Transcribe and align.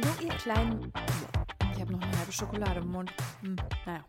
Hallo, 0.00 0.14
ihr 0.22 0.34
kleinen. 0.34 0.92
Ich 1.72 1.80
habe 1.80 1.90
noch 1.90 2.00
eine 2.00 2.18
halbe 2.18 2.30
Schokolade 2.30 2.80
im 2.80 2.92
Mund. 2.92 3.12
Hm, 3.40 3.56
naja. 3.84 4.04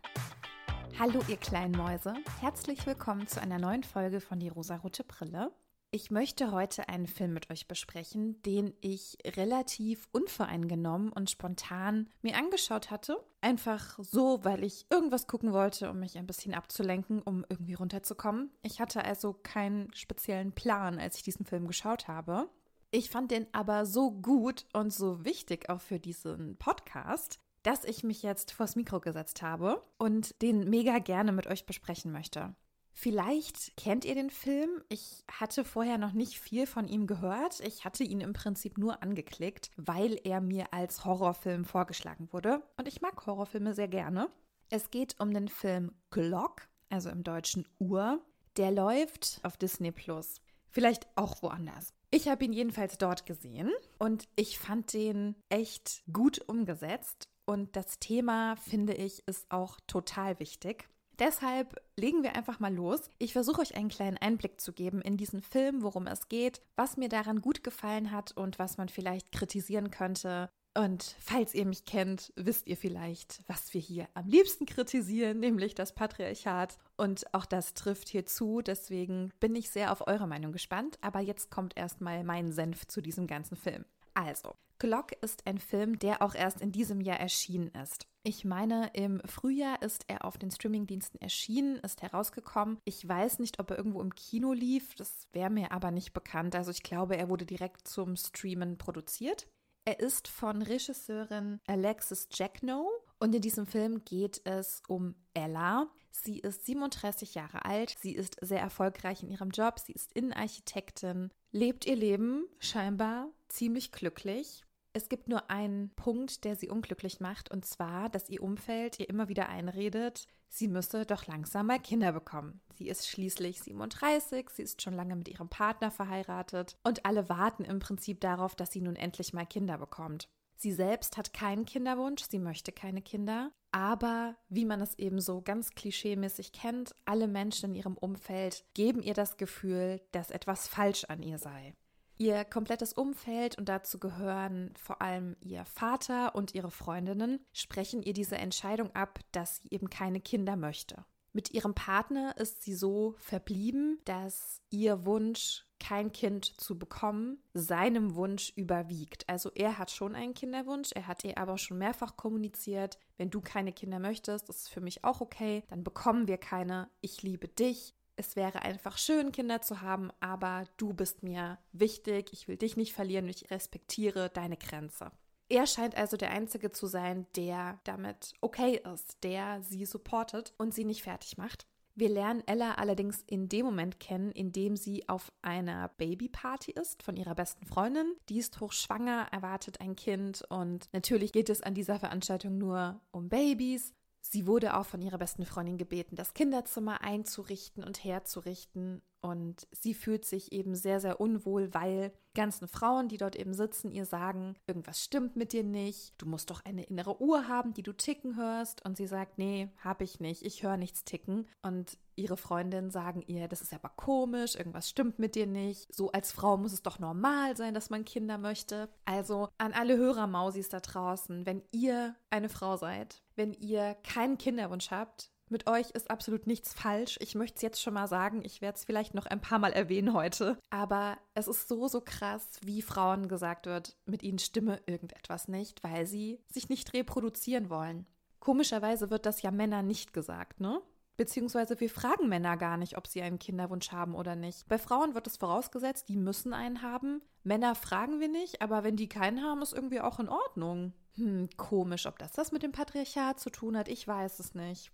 Hallo, 1.00 1.20
ihr 1.26 1.36
kleinen 1.36 1.72
Mäuse. 1.72 2.14
Herzlich 2.40 2.86
willkommen 2.86 3.26
zu 3.26 3.40
einer 3.40 3.58
neuen 3.58 3.82
Folge 3.82 4.20
von 4.20 4.38
Die 4.38 4.50
rosarote 4.50 5.02
Brille. 5.02 5.50
Ich 5.90 6.12
möchte 6.12 6.52
heute 6.52 6.88
einen 6.88 7.08
Film 7.08 7.32
mit 7.32 7.50
euch 7.50 7.66
besprechen, 7.66 8.40
den 8.42 8.72
ich 8.80 9.18
relativ 9.36 10.06
unvoreingenommen 10.12 11.10
und 11.10 11.28
spontan 11.28 12.08
mir 12.22 12.36
angeschaut 12.36 12.92
hatte. 12.92 13.16
Einfach 13.40 13.98
so, 13.98 14.44
weil 14.44 14.62
ich 14.62 14.86
irgendwas 14.90 15.26
gucken 15.26 15.52
wollte, 15.52 15.90
um 15.90 15.98
mich 15.98 16.18
ein 16.18 16.26
bisschen 16.28 16.54
abzulenken, 16.54 17.20
um 17.20 17.44
irgendwie 17.48 17.74
runterzukommen. 17.74 18.52
Ich 18.62 18.80
hatte 18.80 19.04
also 19.04 19.32
keinen 19.42 19.92
speziellen 19.92 20.52
Plan, 20.52 21.00
als 21.00 21.16
ich 21.16 21.24
diesen 21.24 21.46
Film 21.46 21.66
geschaut 21.66 22.06
habe. 22.06 22.48
Ich 22.92 23.08
fand 23.08 23.30
den 23.30 23.46
aber 23.52 23.86
so 23.86 24.10
gut 24.10 24.66
und 24.72 24.92
so 24.92 25.24
wichtig 25.24 25.68
auch 25.68 25.80
für 25.80 26.00
diesen 26.00 26.56
Podcast, 26.56 27.38
dass 27.62 27.84
ich 27.84 28.02
mich 28.02 28.22
jetzt 28.22 28.50
vors 28.50 28.74
Mikro 28.74 29.00
gesetzt 29.00 29.42
habe 29.42 29.82
und 29.96 30.42
den 30.42 30.68
mega 30.68 30.98
gerne 30.98 31.30
mit 31.30 31.46
euch 31.46 31.66
besprechen 31.66 32.10
möchte. 32.10 32.54
Vielleicht 32.92 33.76
kennt 33.76 34.04
ihr 34.04 34.16
den 34.16 34.30
Film. 34.30 34.82
Ich 34.88 35.24
hatte 35.30 35.64
vorher 35.64 35.98
noch 35.98 36.12
nicht 36.12 36.40
viel 36.40 36.66
von 36.66 36.88
ihm 36.88 37.06
gehört. 37.06 37.60
Ich 37.60 37.84
hatte 37.84 38.02
ihn 38.02 38.20
im 38.20 38.32
Prinzip 38.32 38.76
nur 38.76 39.02
angeklickt, 39.02 39.70
weil 39.76 40.18
er 40.24 40.40
mir 40.40 40.74
als 40.74 41.04
Horrorfilm 41.04 41.64
vorgeschlagen 41.64 42.28
wurde. 42.32 42.60
Und 42.76 42.88
ich 42.88 43.00
mag 43.00 43.24
Horrorfilme 43.24 43.72
sehr 43.72 43.88
gerne. 43.88 44.28
Es 44.68 44.90
geht 44.90 45.20
um 45.20 45.32
den 45.32 45.48
Film 45.48 45.92
Glock, 46.10 46.68
also 46.88 47.08
im 47.10 47.22
deutschen 47.22 47.68
Uhr. 47.78 48.20
Der 48.56 48.72
läuft 48.72 49.40
auf 49.44 49.56
Disney 49.56 49.92
Plus. 49.92 50.40
Vielleicht 50.70 51.06
auch 51.16 51.40
woanders. 51.42 51.94
Ich 52.12 52.28
habe 52.28 52.44
ihn 52.44 52.52
jedenfalls 52.52 52.98
dort 52.98 53.24
gesehen 53.24 53.70
und 53.98 54.28
ich 54.34 54.58
fand 54.58 54.92
den 54.92 55.36
echt 55.48 56.02
gut 56.12 56.40
umgesetzt. 56.48 57.28
Und 57.46 57.76
das 57.76 58.00
Thema, 58.00 58.56
finde 58.56 58.94
ich, 58.94 59.26
ist 59.26 59.50
auch 59.50 59.78
total 59.86 60.38
wichtig. 60.40 60.88
Deshalb 61.20 61.80
legen 61.96 62.22
wir 62.22 62.34
einfach 62.34 62.58
mal 62.60 62.74
los. 62.74 63.10
Ich 63.18 63.32
versuche 63.32 63.60
euch 63.60 63.76
einen 63.76 63.90
kleinen 63.90 64.16
Einblick 64.16 64.60
zu 64.60 64.72
geben 64.72 65.02
in 65.02 65.16
diesen 65.16 65.42
Film, 65.42 65.82
worum 65.82 66.06
es 66.06 66.28
geht, 66.28 66.62
was 66.76 66.96
mir 66.96 67.08
daran 67.08 67.42
gut 67.42 67.62
gefallen 67.62 68.10
hat 68.10 68.32
und 68.32 68.58
was 68.58 68.78
man 68.78 68.88
vielleicht 68.88 69.30
kritisieren 69.30 69.90
könnte. 69.90 70.50
Und 70.74 71.16
falls 71.18 71.54
ihr 71.54 71.66
mich 71.66 71.84
kennt, 71.84 72.32
wisst 72.36 72.68
ihr 72.68 72.76
vielleicht, 72.76 73.42
was 73.48 73.74
wir 73.74 73.80
hier 73.80 74.08
am 74.14 74.28
liebsten 74.28 74.66
kritisieren, 74.66 75.40
nämlich 75.40 75.74
das 75.74 75.94
Patriarchat. 75.94 76.78
Und 76.96 77.34
auch 77.34 77.44
das 77.44 77.74
trifft 77.74 78.08
hier 78.08 78.24
zu. 78.24 78.62
Deswegen 78.62 79.32
bin 79.40 79.56
ich 79.56 79.70
sehr 79.70 79.90
auf 79.90 80.06
eure 80.06 80.28
Meinung 80.28 80.52
gespannt. 80.52 80.98
Aber 81.00 81.20
jetzt 81.20 81.50
kommt 81.50 81.76
erstmal 81.76 82.22
mein 82.22 82.52
Senf 82.52 82.86
zu 82.86 83.00
diesem 83.00 83.26
ganzen 83.26 83.56
Film. 83.56 83.84
Also, 84.14 84.54
Glock 84.78 85.12
ist 85.20 85.46
ein 85.46 85.58
Film, 85.58 85.98
der 85.98 86.22
auch 86.22 86.34
erst 86.34 86.60
in 86.60 86.72
diesem 86.72 87.00
Jahr 87.00 87.20
erschienen 87.20 87.68
ist. 87.82 88.06
Ich 88.22 88.44
meine, 88.44 88.90
im 88.94 89.20
Frühjahr 89.26 89.82
ist 89.82 90.04
er 90.08 90.24
auf 90.24 90.38
den 90.38 90.50
Streamingdiensten 90.50 91.20
erschienen, 91.20 91.76
ist 91.76 92.02
herausgekommen. 92.02 92.78
Ich 92.84 93.06
weiß 93.06 93.40
nicht, 93.40 93.58
ob 93.58 93.70
er 93.70 93.78
irgendwo 93.78 94.00
im 94.00 94.14
Kino 94.14 94.52
lief, 94.52 94.94
das 94.94 95.28
wäre 95.32 95.50
mir 95.50 95.72
aber 95.72 95.90
nicht 95.90 96.12
bekannt. 96.12 96.54
Also 96.54 96.70
ich 96.70 96.82
glaube, 96.82 97.16
er 97.16 97.28
wurde 97.28 97.44
direkt 97.44 97.88
zum 97.88 98.16
Streamen 98.16 98.78
produziert. 98.78 99.48
Er 99.84 100.00
ist 100.00 100.28
von 100.28 100.62
Regisseurin 100.62 101.60
Alexis 101.66 102.28
Jacknow 102.32 102.88
und 103.18 103.34
in 103.34 103.40
diesem 103.40 103.66
Film 103.66 104.04
geht 104.04 104.40
es 104.44 104.82
um 104.88 105.14
Ella. 105.34 105.88
Sie 106.10 106.38
ist 106.38 106.66
37 106.66 107.34
Jahre 107.34 107.64
alt, 107.64 107.96
sie 108.00 108.14
ist 108.14 108.36
sehr 108.40 108.60
erfolgreich 108.60 109.22
in 109.22 109.30
ihrem 109.30 109.50
Job, 109.50 109.78
sie 109.78 109.92
ist 109.92 110.12
Innenarchitektin, 110.12 111.30
lebt 111.52 111.86
ihr 111.86 111.96
Leben 111.96 112.46
scheinbar 112.58 113.28
ziemlich 113.48 113.92
glücklich 113.92 114.64
es 114.92 115.08
gibt 115.08 115.28
nur 115.28 115.50
einen 115.50 115.90
Punkt, 115.90 116.44
der 116.44 116.56
sie 116.56 116.68
unglücklich 116.68 117.20
macht, 117.20 117.50
und 117.50 117.64
zwar, 117.64 118.08
dass 118.08 118.28
ihr 118.28 118.42
Umfeld 118.42 118.98
ihr 118.98 119.08
immer 119.08 119.28
wieder 119.28 119.48
einredet, 119.48 120.26
sie 120.48 120.68
müsse 120.68 121.06
doch 121.06 121.26
langsam 121.26 121.66
mal 121.66 121.78
Kinder 121.78 122.12
bekommen. 122.12 122.60
Sie 122.74 122.88
ist 122.88 123.08
schließlich 123.08 123.62
37, 123.62 124.50
sie 124.50 124.62
ist 124.62 124.82
schon 124.82 124.94
lange 124.94 125.14
mit 125.14 125.28
ihrem 125.28 125.48
Partner 125.48 125.90
verheiratet 125.90 126.76
und 126.82 127.06
alle 127.06 127.28
warten 127.28 127.64
im 127.64 127.78
Prinzip 127.78 128.20
darauf, 128.20 128.54
dass 128.56 128.72
sie 128.72 128.80
nun 128.80 128.96
endlich 128.96 129.32
mal 129.32 129.46
Kinder 129.46 129.78
bekommt. 129.78 130.28
Sie 130.56 130.72
selbst 130.72 131.16
hat 131.16 131.32
keinen 131.32 131.64
Kinderwunsch, 131.64 132.24
sie 132.28 132.38
möchte 132.38 132.70
keine 132.70 133.00
Kinder, 133.00 133.50
aber 133.72 134.36
wie 134.48 134.64
man 134.64 134.80
es 134.80 134.98
eben 134.98 135.20
so 135.20 135.40
ganz 135.40 135.70
klischeemäßig 135.70 136.52
kennt, 136.52 136.94
alle 137.06 137.28
Menschen 137.28 137.70
in 137.70 137.76
ihrem 137.76 137.96
Umfeld 137.96 138.64
geben 138.74 139.02
ihr 139.02 139.14
das 139.14 139.36
Gefühl, 139.36 140.02
dass 140.12 140.30
etwas 140.30 140.68
falsch 140.68 141.04
an 141.04 141.22
ihr 141.22 141.38
sei. 141.38 141.74
Ihr 142.20 142.44
komplettes 142.44 142.92
Umfeld 142.92 143.56
und 143.56 143.70
dazu 143.70 143.98
gehören 143.98 144.74
vor 144.76 145.00
allem 145.00 145.36
ihr 145.40 145.64
Vater 145.64 146.34
und 146.34 146.54
ihre 146.54 146.70
Freundinnen 146.70 147.40
sprechen 147.54 148.02
ihr 148.02 148.12
diese 148.12 148.36
Entscheidung 148.36 148.94
ab, 148.94 149.20
dass 149.32 149.56
sie 149.56 149.68
eben 149.70 149.88
keine 149.88 150.20
Kinder 150.20 150.54
möchte. 150.56 151.06
Mit 151.32 151.50
ihrem 151.52 151.74
Partner 151.74 152.36
ist 152.36 152.60
sie 152.60 152.74
so 152.74 153.14
verblieben, 153.16 154.00
dass 154.04 154.60
ihr 154.68 155.06
Wunsch, 155.06 155.66
kein 155.78 156.12
Kind 156.12 156.60
zu 156.60 156.78
bekommen, 156.78 157.42
seinem 157.54 158.14
Wunsch 158.14 158.52
überwiegt. 158.54 159.26
Also 159.26 159.50
er 159.54 159.78
hat 159.78 159.90
schon 159.90 160.14
einen 160.14 160.34
Kinderwunsch, 160.34 160.90
er 160.92 161.06
hat 161.06 161.24
ihr 161.24 161.38
aber 161.38 161.56
schon 161.56 161.78
mehrfach 161.78 162.18
kommuniziert, 162.18 162.98
wenn 163.16 163.30
du 163.30 163.40
keine 163.40 163.72
Kinder 163.72 163.98
möchtest, 163.98 164.50
ist 164.50 164.68
für 164.68 164.82
mich 164.82 165.04
auch 165.04 165.22
okay, 165.22 165.62
dann 165.68 165.84
bekommen 165.84 166.28
wir 166.28 166.36
keine. 166.36 166.90
Ich 167.00 167.22
liebe 167.22 167.48
dich, 167.48 167.94
es 168.20 168.36
wäre 168.36 168.62
einfach 168.62 168.98
schön, 168.98 169.32
Kinder 169.32 169.62
zu 169.62 169.80
haben, 169.80 170.10
aber 170.20 170.64
du 170.76 170.92
bist 170.92 171.22
mir 171.22 171.58
wichtig, 171.72 172.32
ich 172.32 172.48
will 172.48 172.56
dich 172.56 172.76
nicht 172.76 172.92
verlieren 172.92 173.28
ich 173.28 173.50
respektiere 173.50 174.28
deine 174.28 174.56
Grenze. 174.56 175.10
Er 175.48 175.66
scheint 175.66 175.96
also 175.96 176.16
der 176.16 176.30
Einzige 176.30 176.70
zu 176.70 176.86
sein, 176.86 177.26
der 177.34 177.80
damit 177.84 178.34
okay 178.40 178.80
ist, 178.94 179.24
der 179.24 179.62
sie 179.62 179.84
supportet 179.84 180.52
und 180.58 180.72
sie 180.72 180.84
nicht 180.84 181.02
fertig 181.02 181.38
macht. 181.38 181.66
Wir 181.96 182.08
lernen 182.08 182.42
Ella 182.46 182.74
allerdings 182.74 183.24
in 183.26 183.48
dem 183.48 183.66
Moment 183.66 183.98
kennen, 183.98 184.30
in 184.32 184.52
dem 184.52 184.76
sie 184.76 185.08
auf 185.08 185.32
einer 185.42 185.88
Babyparty 185.98 186.70
ist 186.72 187.02
von 187.02 187.16
ihrer 187.16 187.34
besten 187.34 187.66
Freundin. 187.66 188.14
Die 188.28 188.38
ist 188.38 188.60
hochschwanger, 188.60 189.28
erwartet 189.32 189.80
ein 189.80 189.96
Kind 189.96 190.44
und 190.50 190.88
natürlich 190.92 191.32
geht 191.32 191.50
es 191.50 191.62
an 191.62 191.74
dieser 191.74 191.98
Veranstaltung 191.98 192.56
nur 192.58 193.00
um 193.10 193.28
Babys. 193.28 193.92
Sie 194.20 194.46
wurde 194.46 194.76
auch 194.76 194.86
von 194.86 195.02
ihrer 195.02 195.18
besten 195.18 195.46
Freundin 195.46 195.78
gebeten, 195.78 196.16
das 196.16 196.34
Kinderzimmer 196.34 197.02
einzurichten 197.02 197.82
und 197.82 198.04
herzurichten. 198.04 199.02
Und 199.20 199.66
sie 199.70 199.94
fühlt 199.94 200.24
sich 200.24 200.52
eben 200.52 200.74
sehr, 200.74 201.00
sehr 201.00 201.20
unwohl, 201.20 201.72
weil 201.74 202.12
ganzen 202.34 202.68
Frauen, 202.68 203.08
die 203.08 203.16
dort 203.16 203.36
eben 203.36 203.52
sitzen, 203.52 203.90
ihr 203.90 204.06
sagen, 204.06 204.54
irgendwas 204.66 205.02
stimmt 205.02 205.36
mit 205.36 205.52
dir 205.52 205.64
nicht, 205.64 206.14
du 206.18 206.26
musst 206.26 206.50
doch 206.50 206.64
eine 206.64 206.84
innere 206.84 207.20
Uhr 207.20 207.48
haben, 207.48 207.74
die 207.74 207.82
du 207.82 207.92
ticken 207.92 208.36
hörst. 208.36 208.84
Und 208.84 208.96
sie 208.96 209.06
sagt, 209.06 209.38
nee, 209.38 209.68
hab 209.82 210.00
ich 210.00 210.20
nicht, 210.20 210.44
ich 210.44 210.62
höre 210.62 210.76
nichts 210.76 211.04
ticken. 211.04 211.46
Und 211.62 211.98
ihre 212.16 212.36
Freundinnen 212.36 212.90
sagen 212.90 213.22
ihr, 213.26 213.48
das 213.48 213.62
ist 213.62 213.72
aber 213.72 213.90
komisch, 213.90 214.54
irgendwas 214.54 214.88
stimmt 214.88 215.18
mit 215.18 215.34
dir 215.34 215.46
nicht. 215.46 215.92
So 215.94 216.12
als 216.12 216.32
Frau 216.32 216.56
muss 216.56 216.72
es 216.72 216.82
doch 216.82 216.98
normal 216.98 217.56
sein, 217.56 217.74
dass 217.74 217.90
man 217.90 218.04
Kinder 218.04 218.38
möchte. 218.38 218.88
Also 219.04 219.48
an 219.58 219.72
alle 219.72 219.96
Hörermausis 219.96 220.68
da 220.68 220.80
draußen, 220.80 221.46
wenn 221.46 221.62
ihr 221.72 222.14
eine 222.30 222.48
Frau 222.48 222.76
seid, 222.76 223.22
wenn 223.36 223.52
ihr 223.54 223.96
keinen 224.02 224.38
Kinderwunsch 224.38 224.90
habt, 224.90 225.30
mit 225.50 225.68
euch 225.68 225.90
ist 225.90 226.10
absolut 226.10 226.46
nichts 226.46 226.72
falsch. 226.72 227.18
Ich 227.20 227.34
möchte 227.34 227.56
es 227.56 227.62
jetzt 227.62 227.82
schon 227.82 227.94
mal 227.94 228.06
sagen. 228.06 228.42
Ich 228.44 228.60
werde 228.60 228.76
es 228.76 228.84
vielleicht 228.84 229.14
noch 229.14 229.26
ein 229.26 229.40
paar 229.40 229.58
Mal 229.58 229.72
erwähnen 229.72 230.14
heute. 230.14 230.56
Aber 230.70 231.18
es 231.34 231.48
ist 231.48 231.68
so, 231.68 231.88
so 231.88 232.00
krass, 232.00 232.48
wie 232.64 232.82
Frauen 232.82 233.28
gesagt 233.28 233.66
wird, 233.66 233.96
mit 234.06 234.22
ihnen 234.22 234.38
stimme 234.38 234.80
irgendetwas 234.86 235.48
nicht, 235.48 235.82
weil 235.82 236.06
sie 236.06 236.40
sich 236.48 236.68
nicht 236.68 236.92
reproduzieren 236.94 237.68
wollen. 237.68 238.06
Komischerweise 238.38 239.10
wird 239.10 239.26
das 239.26 239.42
ja 239.42 239.50
Männern 239.50 239.86
nicht 239.86 240.12
gesagt, 240.12 240.60
ne? 240.60 240.80
Beziehungsweise 241.16 241.78
wir 241.78 241.90
fragen 241.90 242.30
Männer 242.30 242.56
gar 242.56 242.78
nicht, 242.78 242.96
ob 242.96 243.06
sie 243.06 243.20
einen 243.20 243.38
Kinderwunsch 243.38 243.92
haben 243.92 244.14
oder 244.14 244.36
nicht. 244.36 244.66
Bei 244.68 244.78
Frauen 244.78 245.14
wird 245.14 245.26
es 245.26 245.36
vorausgesetzt, 245.36 246.08
die 246.08 246.16
müssen 246.16 246.54
einen 246.54 246.80
haben. 246.80 247.20
Männer 247.42 247.74
fragen 247.74 248.20
wir 248.20 248.28
nicht, 248.28 248.62
aber 248.62 248.84
wenn 248.84 248.96
die 248.96 249.08
keinen 249.08 249.42
haben, 249.42 249.60
ist 249.60 249.74
irgendwie 249.74 250.00
auch 250.00 250.18
in 250.18 250.30
Ordnung. 250.30 250.94
Hm, 251.16 251.50
komisch, 251.58 252.06
ob 252.06 252.18
das 252.18 252.32
das 252.32 252.52
mit 252.52 252.62
dem 252.62 252.72
Patriarchat 252.72 253.38
zu 253.38 253.50
tun 253.50 253.76
hat, 253.76 253.88
ich 253.88 254.08
weiß 254.08 254.38
es 254.38 254.54
nicht 254.54 254.92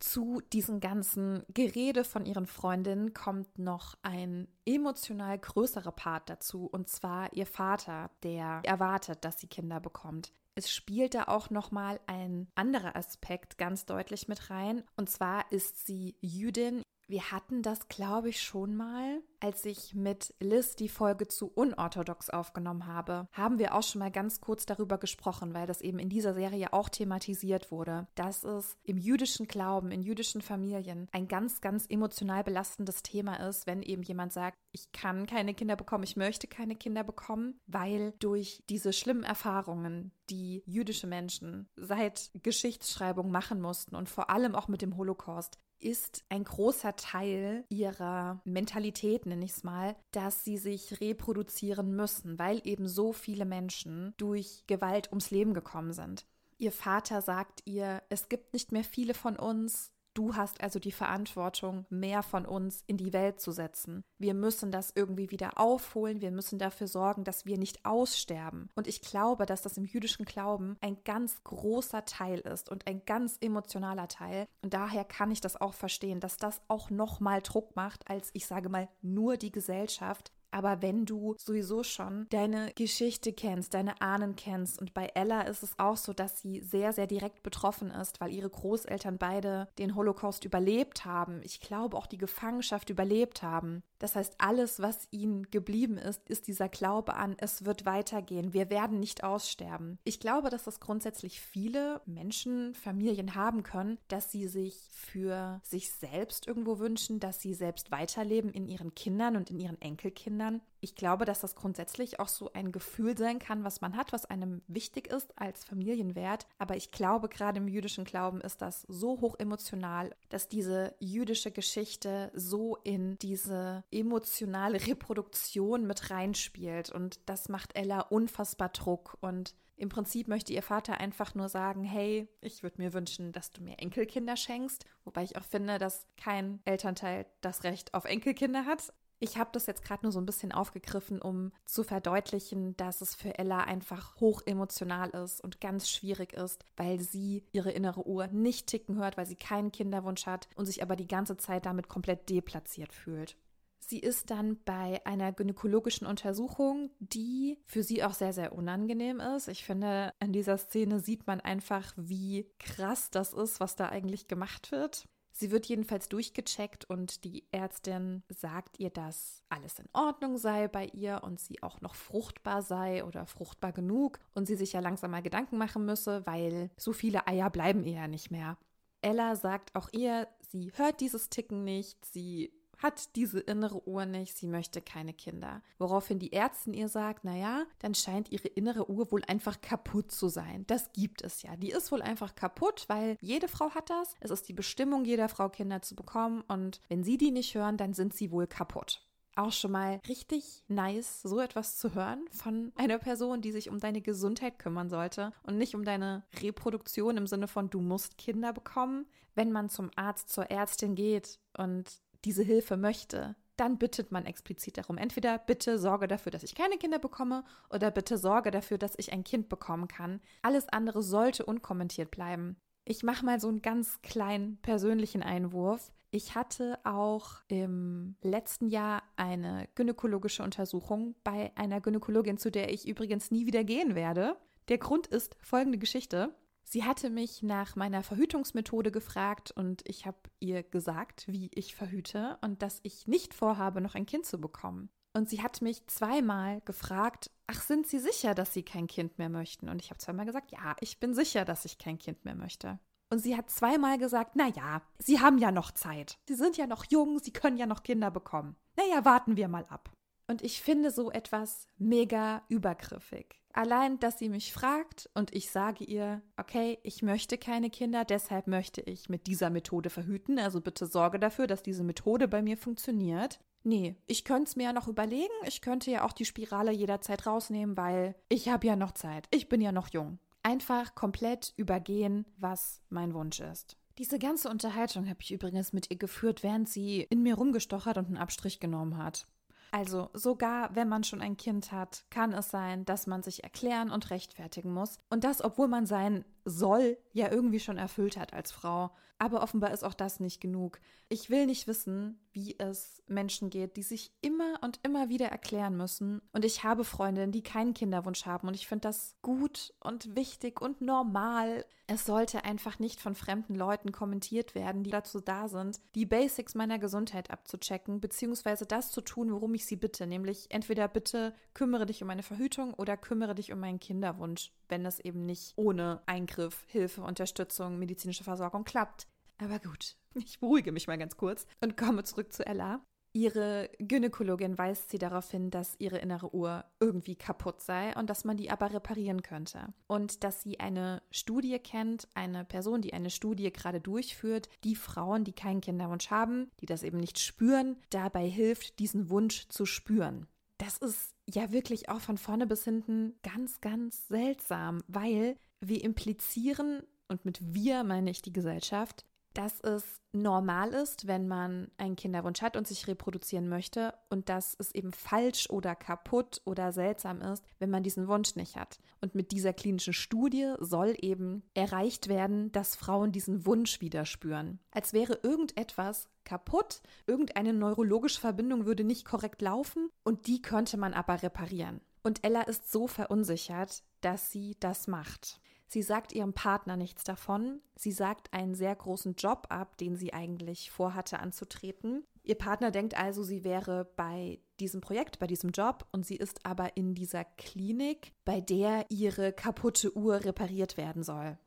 zu 0.00 0.40
diesem 0.52 0.80
ganzen 0.80 1.44
Gerede 1.52 2.04
von 2.04 2.24
ihren 2.24 2.46
Freundinnen 2.46 3.14
kommt 3.14 3.58
noch 3.58 3.94
ein 4.02 4.48
emotional 4.64 5.38
größerer 5.38 5.92
Part 5.92 6.30
dazu, 6.30 6.66
und 6.66 6.88
zwar 6.88 7.32
ihr 7.32 7.46
Vater, 7.46 8.10
der 8.22 8.60
erwartet, 8.64 9.24
dass 9.24 9.40
sie 9.40 9.48
Kinder 9.48 9.80
bekommt. 9.80 10.32
Es 10.54 10.72
spielt 10.72 11.14
da 11.14 11.24
auch 11.24 11.50
noch 11.50 11.70
mal 11.70 12.00
ein 12.06 12.48
anderer 12.56 12.96
Aspekt 12.96 13.58
ganz 13.58 13.86
deutlich 13.86 14.26
mit 14.26 14.50
rein, 14.50 14.82
und 14.96 15.08
zwar 15.08 15.50
ist 15.52 15.86
sie 15.86 16.16
Jüdin. 16.20 16.82
Wir 17.10 17.32
hatten 17.32 17.62
das, 17.62 17.88
glaube 17.88 18.28
ich, 18.28 18.42
schon 18.42 18.76
mal, 18.76 19.22
als 19.40 19.64
ich 19.64 19.94
mit 19.94 20.34
Liz 20.40 20.76
die 20.76 20.90
Folge 20.90 21.26
zu 21.26 21.46
unorthodox 21.46 22.28
aufgenommen 22.28 22.86
habe. 22.86 23.28
Haben 23.32 23.58
wir 23.58 23.74
auch 23.74 23.82
schon 23.82 24.00
mal 24.00 24.10
ganz 24.10 24.42
kurz 24.42 24.66
darüber 24.66 24.98
gesprochen, 24.98 25.54
weil 25.54 25.66
das 25.66 25.80
eben 25.80 25.98
in 25.98 26.10
dieser 26.10 26.34
Serie 26.34 26.74
auch 26.74 26.90
thematisiert 26.90 27.70
wurde, 27.70 28.06
dass 28.14 28.44
es 28.44 28.76
im 28.84 28.98
jüdischen 28.98 29.46
Glauben, 29.46 29.90
in 29.90 30.02
jüdischen 30.02 30.42
Familien 30.42 31.08
ein 31.10 31.28
ganz, 31.28 31.62
ganz 31.62 31.86
emotional 31.88 32.44
belastendes 32.44 33.02
Thema 33.02 33.36
ist, 33.48 33.66
wenn 33.66 33.80
eben 33.80 34.02
jemand 34.02 34.34
sagt, 34.34 34.58
ich 34.72 34.92
kann 34.92 35.26
keine 35.26 35.54
Kinder 35.54 35.76
bekommen, 35.76 36.04
ich 36.04 36.16
möchte 36.16 36.46
keine 36.46 36.76
Kinder 36.76 37.04
bekommen, 37.04 37.58
weil 37.66 38.12
durch 38.18 38.62
diese 38.68 38.92
schlimmen 38.92 39.24
Erfahrungen, 39.24 40.12
die 40.28 40.62
jüdische 40.66 41.06
Menschen 41.06 41.70
seit 41.74 42.30
Geschichtsschreibung 42.42 43.30
machen 43.30 43.62
mussten 43.62 43.96
und 43.96 44.10
vor 44.10 44.28
allem 44.28 44.54
auch 44.54 44.68
mit 44.68 44.82
dem 44.82 44.98
Holocaust, 44.98 45.58
ist 45.80 46.24
ein 46.28 46.44
großer 46.44 46.96
Teil 46.96 47.64
ihrer 47.68 48.40
Mentalität, 48.44 49.26
nenne 49.26 49.44
ich 49.44 49.52
es 49.52 49.64
mal, 49.64 49.96
dass 50.12 50.44
sie 50.44 50.58
sich 50.58 51.00
reproduzieren 51.00 51.94
müssen, 51.94 52.38
weil 52.38 52.60
eben 52.64 52.88
so 52.88 53.12
viele 53.12 53.44
Menschen 53.44 54.14
durch 54.16 54.64
Gewalt 54.66 55.08
ums 55.10 55.30
Leben 55.30 55.54
gekommen 55.54 55.92
sind. 55.92 56.26
Ihr 56.58 56.72
Vater 56.72 57.22
sagt 57.22 57.62
ihr, 57.66 58.02
es 58.08 58.28
gibt 58.28 58.52
nicht 58.52 58.72
mehr 58.72 58.84
viele 58.84 59.14
von 59.14 59.36
uns, 59.36 59.92
Du 60.18 60.34
hast 60.34 60.60
also 60.62 60.80
die 60.80 60.90
Verantwortung, 60.90 61.86
mehr 61.90 62.24
von 62.24 62.44
uns 62.44 62.82
in 62.88 62.96
die 62.96 63.12
Welt 63.12 63.40
zu 63.40 63.52
setzen. 63.52 64.02
Wir 64.18 64.34
müssen 64.34 64.72
das 64.72 64.90
irgendwie 64.92 65.30
wieder 65.30 65.60
aufholen. 65.60 66.20
Wir 66.20 66.32
müssen 66.32 66.58
dafür 66.58 66.88
sorgen, 66.88 67.22
dass 67.22 67.46
wir 67.46 67.56
nicht 67.56 67.84
aussterben. 67.84 68.68
Und 68.74 68.88
ich 68.88 69.00
glaube, 69.00 69.46
dass 69.46 69.62
das 69.62 69.76
im 69.76 69.84
jüdischen 69.84 70.24
Glauben 70.24 70.76
ein 70.80 70.96
ganz 71.04 71.44
großer 71.44 72.04
Teil 72.04 72.40
ist 72.40 72.68
und 72.68 72.88
ein 72.88 73.04
ganz 73.06 73.36
emotionaler 73.40 74.08
Teil. 74.08 74.48
Und 74.60 74.74
daher 74.74 75.04
kann 75.04 75.30
ich 75.30 75.40
das 75.40 75.60
auch 75.60 75.74
verstehen, 75.74 76.18
dass 76.18 76.36
das 76.36 76.62
auch 76.66 76.90
noch 76.90 77.20
mal 77.20 77.40
Druck 77.40 77.76
macht, 77.76 78.10
als 78.10 78.30
ich 78.32 78.48
sage 78.48 78.68
mal 78.68 78.88
nur 79.00 79.36
die 79.36 79.52
Gesellschaft, 79.52 80.32
aber 80.50 80.82
wenn 80.82 81.04
du 81.04 81.34
sowieso 81.38 81.82
schon 81.82 82.26
deine 82.30 82.72
Geschichte 82.74 83.32
kennst, 83.32 83.74
deine 83.74 84.00
Ahnen 84.00 84.36
kennst, 84.36 84.80
und 84.80 84.94
bei 84.94 85.10
Ella 85.14 85.42
ist 85.42 85.62
es 85.62 85.78
auch 85.78 85.96
so, 85.96 86.12
dass 86.12 86.40
sie 86.40 86.60
sehr, 86.60 86.92
sehr 86.92 87.06
direkt 87.06 87.42
betroffen 87.42 87.90
ist, 87.90 88.20
weil 88.20 88.32
ihre 88.32 88.48
Großeltern 88.48 89.18
beide 89.18 89.68
den 89.78 89.94
Holocaust 89.94 90.44
überlebt 90.44 91.04
haben. 91.04 91.40
Ich 91.42 91.60
glaube 91.60 91.96
auch 91.96 92.06
die 92.06 92.18
Gefangenschaft 92.18 92.90
überlebt 92.90 93.42
haben. 93.42 93.82
Das 93.98 94.14
heißt, 94.14 94.36
alles, 94.38 94.80
was 94.80 95.08
ihnen 95.10 95.50
geblieben 95.50 95.98
ist, 95.98 96.28
ist 96.28 96.46
dieser 96.46 96.68
Glaube 96.68 97.14
an, 97.14 97.34
es 97.38 97.64
wird 97.64 97.84
weitergehen. 97.84 98.52
Wir 98.52 98.70
werden 98.70 99.00
nicht 99.00 99.24
aussterben. 99.24 99.98
Ich 100.04 100.20
glaube, 100.20 100.50
dass 100.50 100.64
das 100.64 100.78
grundsätzlich 100.78 101.40
viele 101.40 102.00
Menschen, 102.06 102.74
Familien 102.74 103.34
haben 103.34 103.64
können, 103.64 103.98
dass 104.06 104.30
sie 104.30 104.46
sich 104.46 104.88
für 104.92 105.60
sich 105.64 105.90
selbst 105.92 106.46
irgendwo 106.46 106.78
wünschen, 106.78 107.18
dass 107.18 107.40
sie 107.42 107.54
selbst 107.54 107.90
weiterleben 107.90 108.50
in 108.50 108.66
ihren 108.66 108.94
Kindern 108.94 109.36
und 109.36 109.50
in 109.50 109.58
ihren 109.58 109.80
Enkelkindern 109.80 110.37
Kindern. 110.38 110.60
Ich 110.80 110.94
glaube, 110.94 111.24
dass 111.24 111.40
das 111.40 111.56
grundsätzlich 111.56 112.20
auch 112.20 112.28
so 112.28 112.52
ein 112.52 112.70
Gefühl 112.70 113.18
sein 113.18 113.40
kann, 113.40 113.64
was 113.64 113.80
man 113.80 113.96
hat, 113.96 114.12
was 114.12 114.24
einem 114.24 114.62
wichtig 114.68 115.08
ist 115.08 115.36
als 115.36 115.64
Familienwert. 115.64 116.46
Aber 116.58 116.76
ich 116.76 116.92
glaube, 116.92 117.28
gerade 117.28 117.58
im 117.58 117.66
jüdischen 117.66 118.04
Glauben 118.04 118.40
ist 118.40 118.62
das 118.62 118.82
so 118.82 119.20
hoch 119.20 119.34
emotional, 119.40 120.14
dass 120.28 120.48
diese 120.48 120.94
jüdische 121.00 121.50
Geschichte 121.50 122.30
so 122.34 122.76
in 122.84 123.18
diese 123.18 123.82
emotionale 123.90 124.86
Reproduktion 124.86 125.84
mit 125.88 126.10
reinspielt. 126.10 126.90
Und 126.90 127.18
das 127.26 127.48
macht 127.48 127.76
Ella 127.76 128.02
unfassbar 128.02 128.68
Druck. 128.68 129.18
Und 129.20 129.56
im 129.76 129.88
Prinzip 129.88 130.28
möchte 130.28 130.52
ihr 130.52 130.62
Vater 130.62 131.00
einfach 131.00 131.34
nur 131.34 131.48
sagen, 131.48 131.82
hey, 131.82 132.28
ich 132.40 132.62
würde 132.62 132.80
mir 132.80 132.92
wünschen, 132.92 133.32
dass 133.32 133.50
du 133.50 133.62
mir 133.62 133.80
Enkelkinder 133.80 134.36
schenkst. 134.36 134.84
Wobei 135.04 135.24
ich 135.24 135.36
auch 135.36 135.44
finde, 135.44 135.78
dass 135.78 136.06
kein 136.16 136.60
Elternteil 136.64 137.26
das 137.40 137.64
Recht 137.64 137.94
auf 137.94 138.04
Enkelkinder 138.04 138.64
hat. 138.64 138.92
Ich 139.20 139.36
habe 139.36 139.50
das 139.52 139.66
jetzt 139.66 139.82
gerade 139.84 140.04
nur 140.04 140.12
so 140.12 140.20
ein 140.20 140.26
bisschen 140.26 140.52
aufgegriffen, 140.52 141.20
um 141.20 141.52
zu 141.64 141.82
verdeutlichen, 141.82 142.76
dass 142.76 143.00
es 143.00 143.14
für 143.14 143.38
Ella 143.38 143.60
einfach 143.60 144.20
hoch 144.20 144.42
emotional 144.46 145.10
ist 145.10 145.42
und 145.42 145.60
ganz 145.60 145.90
schwierig 145.90 146.34
ist, 146.34 146.64
weil 146.76 147.00
sie 147.00 147.44
ihre 147.52 147.72
innere 147.72 148.06
Uhr 148.06 148.28
nicht 148.28 148.68
ticken 148.68 148.96
hört, 148.96 149.16
weil 149.16 149.26
sie 149.26 149.36
keinen 149.36 149.72
Kinderwunsch 149.72 150.26
hat 150.26 150.48
und 150.54 150.66
sich 150.66 150.82
aber 150.82 150.94
die 150.94 151.08
ganze 151.08 151.36
Zeit 151.36 151.66
damit 151.66 151.88
komplett 151.88 152.30
deplatziert 152.30 152.92
fühlt. 152.92 153.36
Sie 153.80 153.98
ist 153.98 154.30
dann 154.30 154.58
bei 154.64 155.00
einer 155.06 155.32
gynäkologischen 155.32 156.06
Untersuchung, 156.06 156.90
die 156.98 157.58
für 157.64 157.82
sie 157.82 158.04
auch 158.04 158.12
sehr, 158.12 158.32
sehr 158.32 158.52
unangenehm 158.52 159.18
ist. 159.18 159.48
Ich 159.48 159.64
finde, 159.64 160.12
an 160.20 160.32
dieser 160.32 160.58
Szene 160.58 161.00
sieht 161.00 161.26
man 161.26 161.40
einfach, 161.40 161.94
wie 161.96 162.50
krass 162.58 163.10
das 163.10 163.32
ist, 163.32 163.60
was 163.60 163.76
da 163.76 163.88
eigentlich 163.88 164.28
gemacht 164.28 164.72
wird. 164.72 165.08
Sie 165.38 165.52
wird 165.52 165.66
jedenfalls 165.66 166.08
durchgecheckt 166.08 166.90
und 166.90 167.22
die 167.22 167.44
Ärztin 167.52 168.24
sagt 168.28 168.80
ihr, 168.80 168.90
dass 168.90 169.44
alles 169.48 169.78
in 169.78 169.88
Ordnung 169.92 170.36
sei 170.36 170.66
bei 170.66 170.86
ihr 170.86 171.20
und 171.22 171.38
sie 171.38 171.62
auch 171.62 171.80
noch 171.80 171.94
fruchtbar 171.94 172.60
sei 172.60 173.04
oder 173.04 173.24
fruchtbar 173.24 173.70
genug 173.70 174.18
und 174.34 174.46
sie 174.46 174.56
sich 174.56 174.72
ja 174.72 174.80
langsam 174.80 175.12
mal 175.12 175.22
Gedanken 175.22 175.56
machen 175.56 175.84
müsse, 175.84 176.26
weil 176.26 176.72
so 176.76 176.92
viele 176.92 177.28
Eier 177.28 177.50
bleiben 177.50 177.84
ihr 177.84 177.92
ja 177.92 178.08
nicht 178.08 178.32
mehr. 178.32 178.58
Ella 179.00 179.36
sagt 179.36 179.76
auch 179.76 179.88
ihr, 179.92 180.26
sie 180.40 180.72
hört 180.74 181.00
dieses 181.00 181.30
Ticken 181.30 181.62
nicht, 181.62 182.04
sie 182.04 182.52
hat 182.78 183.16
diese 183.16 183.40
innere 183.40 183.86
Uhr 183.86 184.06
nicht, 184.06 184.36
sie 184.36 184.46
möchte 184.46 184.80
keine 184.80 185.12
Kinder. 185.12 185.62
Woraufhin 185.78 186.18
die 186.18 186.32
Ärztin 186.32 186.74
ihr 186.74 186.88
sagt, 186.88 187.24
naja, 187.24 187.64
dann 187.80 187.94
scheint 187.94 188.30
ihre 188.30 188.48
innere 188.48 188.88
Uhr 188.90 189.10
wohl 189.10 189.22
einfach 189.26 189.60
kaputt 189.60 190.10
zu 190.12 190.28
sein. 190.28 190.64
Das 190.66 190.92
gibt 190.92 191.22
es 191.22 191.42
ja. 191.42 191.56
Die 191.56 191.70
ist 191.70 191.92
wohl 191.92 192.02
einfach 192.02 192.34
kaputt, 192.34 192.84
weil 192.88 193.16
jede 193.20 193.48
Frau 193.48 193.70
hat 193.70 193.90
das. 193.90 194.14
Es 194.20 194.30
ist 194.30 194.48
die 194.48 194.52
Bestimmung 194.52 195.04
jeder 195.04 195.28
Frau, 195.28 195.48
Kinder 195.48 195.82
zu 195.82 195.96
bekommen. 195.96 196.42
Und 196.48 196.80
wenn 196.88 197.02
sie 197.02 197.18
die 197.18 197.30
nicht 197.30 197.54
hören, 197.54 197.76
dann 197.76 197.94
sind 197.94 198.14
sie 198.14 198.30
wohl 198.30 198.46
kaputt 198.46 199.02
auch 199.38 199.52
schon 199.52 199.70
mal 199.70 200.00
richtig 200.08 200.64
nice, 200.66 201.22
so 201.22 201.38
etwas 201.38 201.78
zu 201.78 201.94
hören 201.94 202.26
von 202.32 202.72
einer 202.74 202.98
Person, 202.98 203.40
die 203.40 203.52
sich 203.52 203.70
um 203.70 203.78
deine 203.78 204.00
Gesundheit 204.00 204.58
kümmern 204.58 204.90
sollte 204.90 205.32
und 205.44 205.56
nicht 205.56 205.74
um 205.74 205.84
deine 205.84 206.24
Reproduktion 206.42 207.16
im 207.16 207.26
Sinne 207.26 207.46
von, 207.46 207.70
du 207.70 207.80
musst 207.80 208.18
Kinder 208.18 208.52
bekommen. 208.52 209.06
Wenn 209.34 209.52
man 209.52 209.68
zum 209.68 209.90
Arzt, 209.94 210.30
zur 210.30 210.50
Ärztin 210.50 210.96
geht 210.96 211.38
und 211.56 212.00
diese 212.24 212.42
Hilfe 212.42 212.76
möchte, 212.76 213.36
dann 213.56 213.78
bittet 213.78 214.12
man 214.12 214.24
explizit 214.24 214.78
darum. 214.78 214.98
Entweder 214.98 215.38
bitte 215.38 215.78
sorge 215.78 216.06
dafür, 216.06 216.30
dass 216.30 216.44
ich 216.44 216.54
keine 216.54 216.78
Kinder 216.78 216.98
bekomme 216.98 217.44
oder 217.70 217.90
bitte 217.90 218.16
sorge 218.16 218.50
dafür, 218.50 218.78
dass 218.78 218.94
ich 218.96 219.12
ein 219.12 219.24
Kind 219.24 219.48
bekommen 219.48 219.88
kann. 219.88 220.20
Alles 220.42 220.68
andere 220.68 221.02
sollte 221.02 221.44
unkommentiert 221.44 222.10
bleiben. 222.10 222.56
Ich 222.84 223.02
mache 223.02 223.24
mal 223.24 223.40
so 223.40 223.48
einen 223.48 223.60
ganz 223.60 224.00
kleinen 224.02 224.58
persönlichen 224.62 225.22
Einwurf. 225.22 225.92
Ich 226.10 226.34
hatte 226.34 226.78
auch 226.84 227.42
im 227.48 228.16
letzten 228.22 228.68
Jahr 228.68 229.02
eine 229.16 229.68
gynäkologische 229.74 230.42
Untersuchung 230.42 231.14
bei 231.22 231.52
einer 231.54 231.82
Gynäkologin, 231.82 232.38
zu 232.38 232.50
der 232.50 232.72
ich 232.72 232.88
übrigens 232.88 233.30
nie 233.30 233.44
wieder 233.44 233.62
gehen 233.62 233.94
werde. 233.94 234.36
Der 234.68 234.78
Grund 234.78 235.06
ist 235.06 235.36
folgende 235.42 235.78
Geschichte. 235.78 236.34
Sie 236.70 236.84
hatte 236.84 237.08
mich 237.08 237.42
nach 237.42 237.76
meiner 237.76 238.02
Verhütungsmethode 238.02 238.92
gefragt 238.92 239.52
und 239.52 239.80
ich 239.88 240.04
habe 240.04 240.18
ihr 240.38 240.62
gesagt, 240.62 241.24
wie 241.26 241.50
ich 241.54 241.74
verhüte 241.74 242.36
und 242.42 242.60
dass 242.60 242.80
ich 242.82 243.06
nicht 243.06 243.32
vorhabe, 243.32 243.80
noch 243.80 243.94
ein 243.94 244.04
Kind 244.04 244.26
zu 244.26 244.38
bekommen. 244.38 244.90
Und 245.14 245.30
sie 245.30 245.42
hat 245.42 245.62
mich 245.62 245.86
zweimal 245.86 246.60
gefragt, 246.60 247.30
ach, 247.46 247.62
sind 247.62 247.86
Sie 247.86 247.98
sicher, 247.98 248.34
dass 248.34 248.52
Sie 248.52 248.62
kein 248.62 248.86
Kind 248.86 249.16
mehr 249.16 249.30
möchten? 249.30 249.70
Und 249.70 249.80
ich 249.80 249.88
habe 249.88 249.98
zweimal 249.98 250.26
gesagt, 250.26 250.52
ja, 250.52 250.76
ich 250.80 251.00
bin 251.00 251.14
sicher, 251.14 251.46
dass 251.46 251.64
ich 251.64 251.78
kein 251.78 251.98
Kind 251.98 252.26
mehr 252.26 252.34
möchte. 252.34 252.78
Und 253.10 253.20
sie 253.20 253.34
hat 253.34 253.48
zweimal 253.48 253.96
gesagt, 253.96 254.32
na 254.34 254.48
ja, 254.48 254.82
Sie 254.98 255.20
haben 255.20 255.38
ja 255.38 255.50
noch 255.50 255.70
Zeit. 255.70 256.18
Sie 256.28 256.34
sind 256.34 256.58
ja 256.58 256.66
noch 256.66 256.84
jung, 256.90 257.18
Sie 257.18 257.32
können 257.32 257.56
ja 257.56 257.64
noch 257.64 257.82
Kinder 257.82 258.10
bekommen. 258.10 258.56
Naja, 258.76 259.06
warten 259.06 259.36
wir 259.36 259.48
mal 259.48 259.64
ab. 259.70 259.90
Und 260.28 260.42
ich 260.42 260.60
finde 260.60 260.90
so 260.90 261.10
etwas 261.10 261.66
mega 261.78 262.42
übergriffig. 262.48 263.40
Allein, 263.54 263.98
dass 263.98 264.18
sie 264.18 264.28
mich 264.28 264.52
fragt 264.52 265.10
und 265.14 265.34
ich 265.34 265.50
sage 265.50 265.84
ihr, 265.84 266.22
okay, 266.36 266.78
ich 266.82 267.02
möchte 267.02 267.38
keine 267.38 267.70
Kinder, 267.70 268.04
deshalb 268.04 268.46
möchte 268.46 268.82
ich 268.82 269.08
mit 269.08 269.26
dieser 269.26 269.50
Methode 269.50 269.90
verhüten, 269.90 270.38
also 270.38 270.60
bitte 270.60 270.86
sorge 270.86 271.18
dafür, 271.18 271.46
dass 271.46 271.62
diese 271.62 271.82
Methode 271.82 272.28
bei 272.28 272.42
mir 272.42 272.56
funktioniert. 272.58 273.40
Nee, 273.64 273.96
ich 274.06 274.24
könnte 274.24 274.50
es 274.50 274.56
mir 274.56 274.64
ja 274.64 274.72
noch 274.72 274.86
überlegen, 274.86 275.32
ich 275.46 275.62
könnte 275.62 275.90
ja 275.90 276.04
auch 276.04 276.12
die 276.12 276.26
Spirale 276.26 276.70
jederzeit 276.70 277.26
rausnehmen, 277.26 277.76
weil 277.76 278.14
ich 278.28 278.48
habe 278.48 278.66
ja 278.66 278.76
noch 278.76 278.92
Zeit, 278.92 279.26
ich 279.30 279.48
bin 279.48 279.60
ja 279.60 279.72
noch 279.72 279.88
jung. 279.88 280.18
Einfach 280.42 280.94
komplett 280.94 281.52
übergehen, 281.56 282.26
was 282.36 282.82
mein 282.90 283.12
Wunsch 283.14 283.40
ist. 283.40 283.76
Diese 283.98 284.20
ganze 284.20 284.48
Unterhaltung 284.50 285.08
habe 285.08 285.18
ich 285.22 285.32
übrigens 285.32 285.72
mit 285.72 285.90
ihr 285.90 285.98
geführt, 285.98 286.44
während 286.44 286.68
sie 286.68 287.00
in 287.10 287.22
mir 287.22 287.34
rumgestochert 287.34 287.98
und 287.98 288.06
einen 288.06 288.16
Abstrich 288.16 288.60
genommen 288.60 289.02
hat. 289.02 289.26
Also 289.70 290.10
sogar 290.14 290.74
wenn 290.74 290.88
man 290.88 291.04
schon 291.04 291.20
ein 291.20 291.36
Kind 291.36 291.72
hat, 291.72 292.04
kann 292.10 292.32
es 292.32 292.50
sein, 292.50 292.84
dass 292.84 293.06
man 293.06 293.22
sich 293.22 293.44
erklären 293.44 293.90
und 293.90 294.10
rechtfertigen 294.10 294.72
muss. 294.72 294.98
Und 295.10 295.24
das, 295.24 295.42
obwohl 295.44 295.68
man 295.68 295.86
sein 295.86 296.24
soll 296.48 296.98
ja 297.12 297.30
irgendwie 297.30 297.60
schon 297.60 297.78
erfüllt 297.78 298.16
hat 298.16 298.32
als 298.32 298.52
Frau. 298.52 298.90
Aber 299.18 299.42
offenbar 299.42 299.72
ist 299.72 299.84
auch 299.84 299.94
das 299.94 300.20
nicht 300.20 300.40
genug. 300.40 300.80
Ich 301.08 301.28
will 301.28 301.46
nicht 301.46 301.66
wissen, 301.66 302.20
wie 302.32 302.56
es 302.58 303.02
Menschen 303.08 303.50
geht, 303.50 303.76
die 303.76 303.82
sich 303.82 304.12
immer 304.20 304.58
und 304.62 304.78
immer 304.84 305.08
wieder 305.08 305.26
erklären 305.26 305.76
müssen. 305.76 306.22
Und 306.32 306.44
ich 306.44 306.62
habe 306.62 306.84
Freundinnen, 306.84 307.32
die 307.32 307.42
keinen 307.42 307.74
Kinderwunsch 307.74 308.26
haben. 308.26 308.46
Und 308.46 308.54
ich 308.54 308.68
finde 308.68 308.82
das 308.82 309.16
gut 309.22 309.74
und 309.80 310.14
wichtig 310.14 310.60
und 310.60 310.82
normal. 310.82 311.64
Es 311.88 312.04
sollte 312.04 312.44
einfach 312.44 312.78
nicht 312.78 313.00
von 313.00 313.14
fremden 313.14 313.54
Leuten 313.54 313.90
kommentiert 313.90 314.54
werden, 314.54 314.84
die 314.84 314.90
dazu 314.90 315.20
da 315.20 315.48
sind, 315.48 315.80
die 315.94 316.06
Basics 316.06 316.54
meiner 316.54 316.78
Gesundheit 316.78 317.30
abzuchecken, 317.30 318.00
beziehungsweise 318.00 318.66
das 318.66 318.92
zu 318.92 319.00
tun, 319.00 319.32
worum 319.32 319.54
ich 319.54 319.64
sie 319.64 319.76
bitte. 319.76 320.06
Nämlich 320.06 320.46
entweder 320.50 320.86
bitte 320.86 321.34
kümmere 321.54 321.86
dich 321.86 322.02
um 322.02 322.08
meine 322.08 322.22
Verhütung 322.22 322.74
oder 322.74 322.96
kümmere 322.96 323.34
dich 323.34 323.52
um 323.52 323.58
meinen 323.58 323.80
Kinderwunsch, 323.80 324.52
wenn 324.68 324.84
es 324.84 325.00
eben 325.00 325.24
nicht 325.24 325.54
ohne 325.56 326.02
Eingriff, 326.04 326.37
Hilfe, 326.66 327.02
Unterstützung, 327.02 327.78
medizinische 327.78 328.24
Versorgung 328.24 328.64
klappt. 328.64 329.06
Aber 329.38 329.58
gut, 329.58 329.96
ich 330.14 330.40
beruhige 330.40 330.72
mich 330.72 330.86
mal 330.86 330.98
ganz 330.98 331.16
kurz 331.16 331.46
und 331.60 331.76
komme 331.76 332.04
zurück 332.04 332.32
zu 332.32 332.46
Ella. 332.46 332.80
Ihre 333.14 333.70
Gynäkologin 333.78 334.58
weist 334.58 334.90
sie 334.90 334.98
darauf 334.98 335.30
hin, 335.30 335.50
dass 335.50 335.76
ihre 335.78 335.98
innere 335.98 336.34
Uhr 336.34 336.64
irgendwie 336.78 337.16
kaputt 337.16 337.62
sei 337.62 337.96
und 337.96 338.10
dass 338.10 338.24
man 338.24 338.36
die 338.36 338.50
aber 338.50 338.72
reparieren 338.72 339.22
könnte. 339.22 339.72
Und 339.86 340.24
dass 340.24 340.42
sie 340.42 340.60
eine 340.60 341.02
Studie 341.10 341.58
kennt, 341.58 342.06
eine 342.14 342.44
Person, 342.44 342.82
die 342.82 342.92
eine 342.92 343.10
Studie 343.10 343.50
gerade 343.50 343.80
durchführt, 343.80 344.48
die 344.62 344.76
Frauen, 344.76 345.24
die 345.24 345.32
keinen 345.32 345.62
Kinderwunsch 345.62 346.10
haben, 346.10 346.50
die 346.60 346.66
das 346.66 346.82
eben 346.82 346.98
nicht 346.98 347.18
spüren, 347.18 347.76
dabei 347.90 348.28
hilft, 348.28 348.78
diesen 348.78 349.08
Wunsch 349.08 349.48
zu 349.48 349.64
spüren. 349.64 350.26
Das 350.58 350.76
ist 350.76 351.14
ja 351.28 351.50
wirklich 351.50 351.88
auch 351.88 352.00
von 352.00 352.18
vorne 352.18 352.46
bis 352.46 352.64
hinten 352.64 353.14
ganz, 353.22 353.60
ganz 353.60 354.06
seltsam, 354.08 354.82
weil 354.86 355.36
wir 355.60 355.82
implizieren, 355.84 356.82
und 357.08 357.24
mit 357.24 357.38
wir 357.54 357.84
meine 357.84 358.10
ich 358.10 358.22
die 358.22 358.32
Gesellschaft, 358.32 359.06
dass 359.34 359.60
es 359.60 360.00
normal 360.12 360.70
ist, 360.70 361.06
wenn 361.06 361.28
man 361.28 361.70
einen 361.76 361.96
Kinderwunsch 361.96 362.42
hat 362.42 362.56
und 362.56 362.66
sich 362.66 362.88
reproduzieren 362.88 363.48
möchte 363.48 363.94
und 364.08 364.28
dass 364.28 364.56
es 364.58 364.74
eben 364.74 364.92
falsch 364.92 365.48
oder 365.48 365.76
kaputt 365.76 366.40
oder 366.44 366.72
seltsam 366.72 367.20
ist, 367.20 367.44
wenn 367.58 367.70
man 367.70 367.82
diesen 367.82 368.08
Wunsch 368.08 368.34
nicht 368.34 368.56
hat. 368.56 368.78
Und 369.00 369.14
mit 369.14 369.30
dieser 369.30 369.52
klinischen 369.52 369.92
Studie 369.92 370.54
soll 370.58 370.96
eben 370.98 371.44
erreicht 371.54 372.08
werden, 372.08 372.50
dass 372.52 372.74
Frauen 372.74 373.12
diesen 373.12 373.46
Wunsch 373.46 373.80
wieder 373.80 374.06
spüren. 374.06 374.58
Als 374.72 374.92
wäre 374.92 375.20
irgendetwas 375.22 376.08
kaputt, 376.24 376.82
irgendeine 377.06 377.52
neurologische 377.52 378.20
Verbindung 378.20 378.66
würde 378.66 378.82
nicht 378.82 379.04
korrekt 379.04 379.40
laufen 379.40 379.88
und 380.02 380.26
die 380.26 380.42
könnte 380.42 380.76
man 380.76 380.94
aber 380.94 381.22
reparieren. 381.22 381.80
Und 382.02 382.24
Ella 382.24 382.42
ist 382.42 382.72
so 382.72 382.86
verunsichert, 382.86 383.82
dass 384.00 384.32
sie 384.32 384.56
das 384.60 384.88
macht. 384.88 385.40
Sie 385.68 385.82
sagt 385.82 386.12
ihrem 386.12 386.32
Partner 386.32 386.76
nichts 386.76 387.04
davon. 387.04 387.60
Sie 387.76 387.92
sagt 387.92 388.32
einen 388.32 388.54
sehr 388.54 388.74
großen 388.74 389.14
Job 389.16 389.46
ab, 389.50 389.76
den 389.76 389.96
sie 389.96 390.14
eigentlich 390.14 390.70
vorhatte 390.70 391.20
anzutreten. 391.20 392.04
Ihr 392.22 392.36
Partner 392.36 392.70
denkt 392.70 392.98
also, 392.98 393.22
sie 393.22 393.44
wäre 393.44 393.84
bei 393.96 394.40
diesem 394.60 394.80
Projekt, 394.80 395.18
bei 395.18 395.26
diesem 395.26 395.50
Job 395.50 395.86
und 395.92 396.06
sie 396.06 396.16
ist 396.16 396.44
aber 396.44 396.76
in 396.76 396.94
dieser 396.94 397.24
Klinik, 397.24 398.12
bei 398.24 398.40
der 398.40 398.86
ihre 398.88 399.32
kaputte 399.32 399.94
Uhr 399.96 400.24
repariert 400.24 400.76
werden 400.76 401.02
soll. 401.02 401.38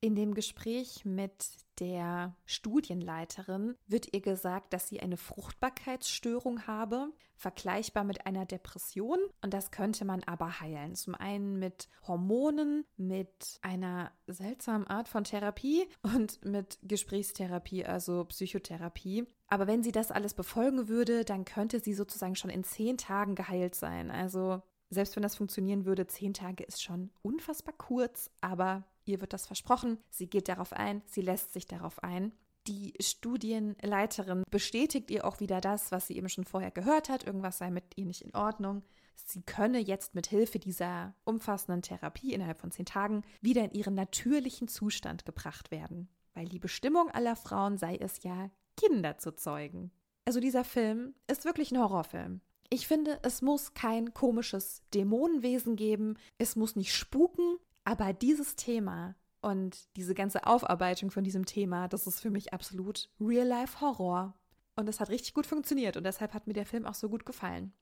In 0.00 0.14
dem 0.14 0.34
Gespräch 0.34 1.04
mit 1.04 1.46
der 1.80 2.36
Studienleiterin 2.44 3.74
wird 3.86 4.12
ihr 4.12 4.20
gesagt, 4.20 4.72
dass 4.72 4.88
sie 4.88 5.00
eine 5.00 5.16
Fruchtbarkeitsstörung 5.16 6.66
habe, 6.66 7.12
vergleichbar 7.34 8.04
mit 8.04 8.26
einer 8.26 8.44
Depression. 8.44 9.18
Und 9.42 9.54
das 9.54 9.70
könnte 9.70 10.04
man 10.04 10.22
aber 10.24 10.60
heilen. 10.60 10.94
Zum 10.94 11.14
einen 11.14 11.58
mit 11.58 11.88
Hormonen, 12.06 12.84
mit 12.96 13.58
einer 13.62 14.12
seltsamen 14.26 14.86
Art 14.86 15.08
von 15.08 15.24
Therapie 15.24 15.88
und 16.02 16.44
mit 16.44 16.78
Gesprächstherapie, 16.82 17.84
also 17.84 18.24
Psychotherapie. 18.26 19.26
Aber 19.48 19.66
wenn 19.66 19.82
sie 19.82 19.92
das 19.92 20.12
alles 20.12 20.34
befolgen 20.34 20.88
würde, 20.88 21.24
dann 21.24 21.44
könnte 21.44 21.80
sie 21.80 21.94
sozusagen 21.94 22.36
schon 22.36 22.50
in 22.50 22.62
zehn 22.62 22.98
Tagen 22.98 23.34
geheilt 23.34 23.74
sein. 23.74 24.10
Also 24.10 24.62
selbst 24.90 25.16
wenn 25.16 25.22
das 25.22 25.36
funktionieren 25.36 25.86
würde, 25.86 26.06
zehn 26.06 26.34
Tage 26.34 26.64
ist 26.64 26.82
schon 26.82 27.10
unfassbar 27.22 27.74
kurz, 27.76 28.30
aber 28.40 28.84
Ihr 29.10 29.20
wird 29.20 29.32
das 29.32 29.46
versprochen. 29.46 29.98
Sie 30.08 30.28
geht 30.28 30.48
darauf 30.48 30.72
ein, 30.72 31.02
sie 31.06 31.20
lässt 31.20 31.52
sich 31.52 31.66
darauf 31.66 32.02
ein. 32.04 32.32
Die 32.66 32.94
Studienleiterin 33.00 34.44
bestätigt 34.50 35.10
ihr 35.10 35.24
auch 35.24 35.40
wieder 35.40 35.60
das, 35.60 35.90
was 35.90 36.06
sie 36.06 36.16
eben 36.16 36.28
schon 36.28 36.44
vorher 36.44 36.70
gehört 36.70 37.08
hat. 37.08 37.26
Irgendwas 37.26 37.58
sei 37.58 37.70
mit 37.70 37.84
ihr 37.96 38.04
nicht 38.04 38.22
in 38.22 38.34
Ordnung. 38.34 38.82
Sie 39.24 39.42
könne 39.42 39.80
jetzt 39.80 40.14
mit 40.14 40.28
Hilfe 40.28 40.58
dieser 40.58 41.14
umfassenden 41.24 41.82
Therapie 41.82 42.32
innerhalb 42.32 42.58
von 42.58 42.70
zehn 42.70 42.86
Tagen 42.86 43.22
wieder 43.40 43.64
in 43.64 43.72
ihren 43.72 43.94
natürlichen 43.94 44.68
Zustand 44.68 45.24
gebracht 45.24 45.70
werden. 45.70 46.08
Weil 46.34 46.48
die 46.48 46.60
Bestimmung 46.60 47.10
aller 47.10 47.34
Frauen 47.34 47.78
sei 47.78 47.96
es 47.96 48.22
ja, 48.22 48.50
Kinder 48.76 49.18
zu 49.18 49.34
zeugen. 49.34 49.90
Also 50.24 50.38
dieser 50.38 50.64
Film 50.64 51.14
ist 51.26 51.44
wirklich 51.44 51.72
ein 51.72 51.78
Horrorfilm. 51.78 52.40
Ich 52.68 52.86
finde, 52.86 53.18
es 53.22 53.42
muss 53.42 53.74
kein 53.74 54.14
komisches 54.14 54.82
Dämonenwesen 54.94 55.74
geben, 55.74 56.16
es 56.38 56.54
muss 56.54 56.76
nicht 56.76 56.94
spuken, 56.94 57.56
aber 57.90 58.12
dieses 58.12 58.54
Thema 58.54 59.16
und 59.40 59.88
diese 59.96 60.14
ganze 60.14 60.46
Aufarbeitung 60.46 61.10
von 61.10 61.24
diesem 61.24 61.44
Thema, 61.44 61.88
das 61.88 62.06
ist 62.06 62.20
für 62.20 62.30
mich 62.30 62.52
absolut 62.52 63.10
Real-Life-Horror. 63.20 64.38
Und 64.76 64.88
es 64.88 65.00
hat 65.00 65.08
richtig 65.08 65.34
gut 65.34 65.44
funktioniert 65.44 65.96
und 65.96 66.04
deshalb 66.04 66.32
hat 66.32 66.46
mir 66.46 66.52
der 66.52 66.66
Film 66.66 66.86
auch 66.86 66.94
so 66.94 67.08
gut 67.08 67.26
gefallen. 67.26 67.72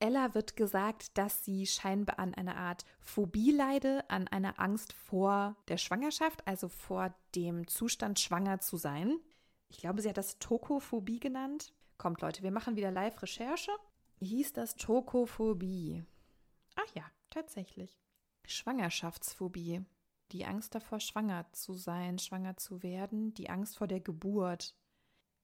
Ella 0.00 0.34
wird 0.34 0.56
gesagt, 0.56 1.16
dass 1.16 1.44
sie 1.44 1.64
scheinbar 1.68 2.18
an 2.18 2.34
einer 2.34 2.56
Art 2.56 2.84
Phobie 2.98 3.52
leide, 3.52 4.04
an 4.10 4.26
einer 4.26 4.58
Angst 4.58 4.94
vor 4.94 5.54
der 5.68 5.76
Schwangerschaft, 5.76 6.44
also 6.44 6.68
vor 6.68 7.14
dem 7.36 7.68
Zustand, 7.68 8.18
schwanger 8.18 8.58
zu 8.58 8.76
sein. 8.76 9.20
Ich 9.68 9.78
glaube, 9.78 10.02
sie 10.02 10.08
hat 10.08 10.16
das 10.16 10.40
Tokophobie 10.40 11.20
genannt. 11.20 11.72
Kommt, 11.98 12.20
Leute, 12.20 12.42
wir 12.42 12.50
machen 12.50 12.74
wieder 12.74 12.90
Live-Recherche. 12.90 13.70
Hieß 14.18 14.54
das 14.54 14.74
Tokophobie? 14.74 16.02
Ach 16.74 16.94
ja, 16.96 17.04
tatsächlich. 17.30 18.01
Schwangerschaftsphobie. 18.52 19.84
Die 20.32 20.46
Angst 20.46 20.74
davor, 20.74 21.00
schwanger 21.00 21.46
zu 21.52 21.74
sein, 21.74 22.18
schwanger 22.18 22.56
zu 22.56 22.82
werden, 22.82 23.34
die 23.34 23.50
Angst 23.50 23.76
vor 23.76 23.86
der 23.86 24.00
Geburt. 24.00 24.74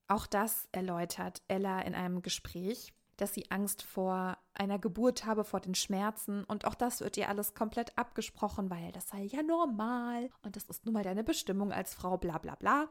Auch 0.06 0.26
das 0.26 0.68
erläutert 0.72 1.42
Ella 1.48 1.80
in 1.82 1.94
einem 1.94 2.22
Gespräch, 2.22 2.94
dass 3.18 3.34
sie 3.34 3.50
Angst 3.50 3.82
vor 3.82 4.38
einer 4.54 4.78
Geburt 4.78 5.26
habe, 5.26 5.44
vor 5.44 5.60
den 5.60 5.74
Schmerzen. 5.74 6.44
Und 6.44 6.64
auch 6.64 6.74
das 6.74 7.00
wird 7.00 7.16
ihr 7.18 7.28
alles 7.28 7.54
komplett 7.54 7.98
abgesprochen, 7.98 8.70
weil 8.70 8.92
das 8.92 9.08
sei 9.08 9.24
ja 9.24 9.42
normal 9.42 10.30
und 10.42 10.56
das 10.56 10.64
ist 10.64 10.86
nun 10.86 10.94
mal 10.94 11.04
deine 11.04 11.24
Bestimmung 11.24 11.72
als 11.72 11.94
Frau, 11.94 12.16
bla 12.16 12.38
bla 12.38 12.54
bla. 12.54 12.88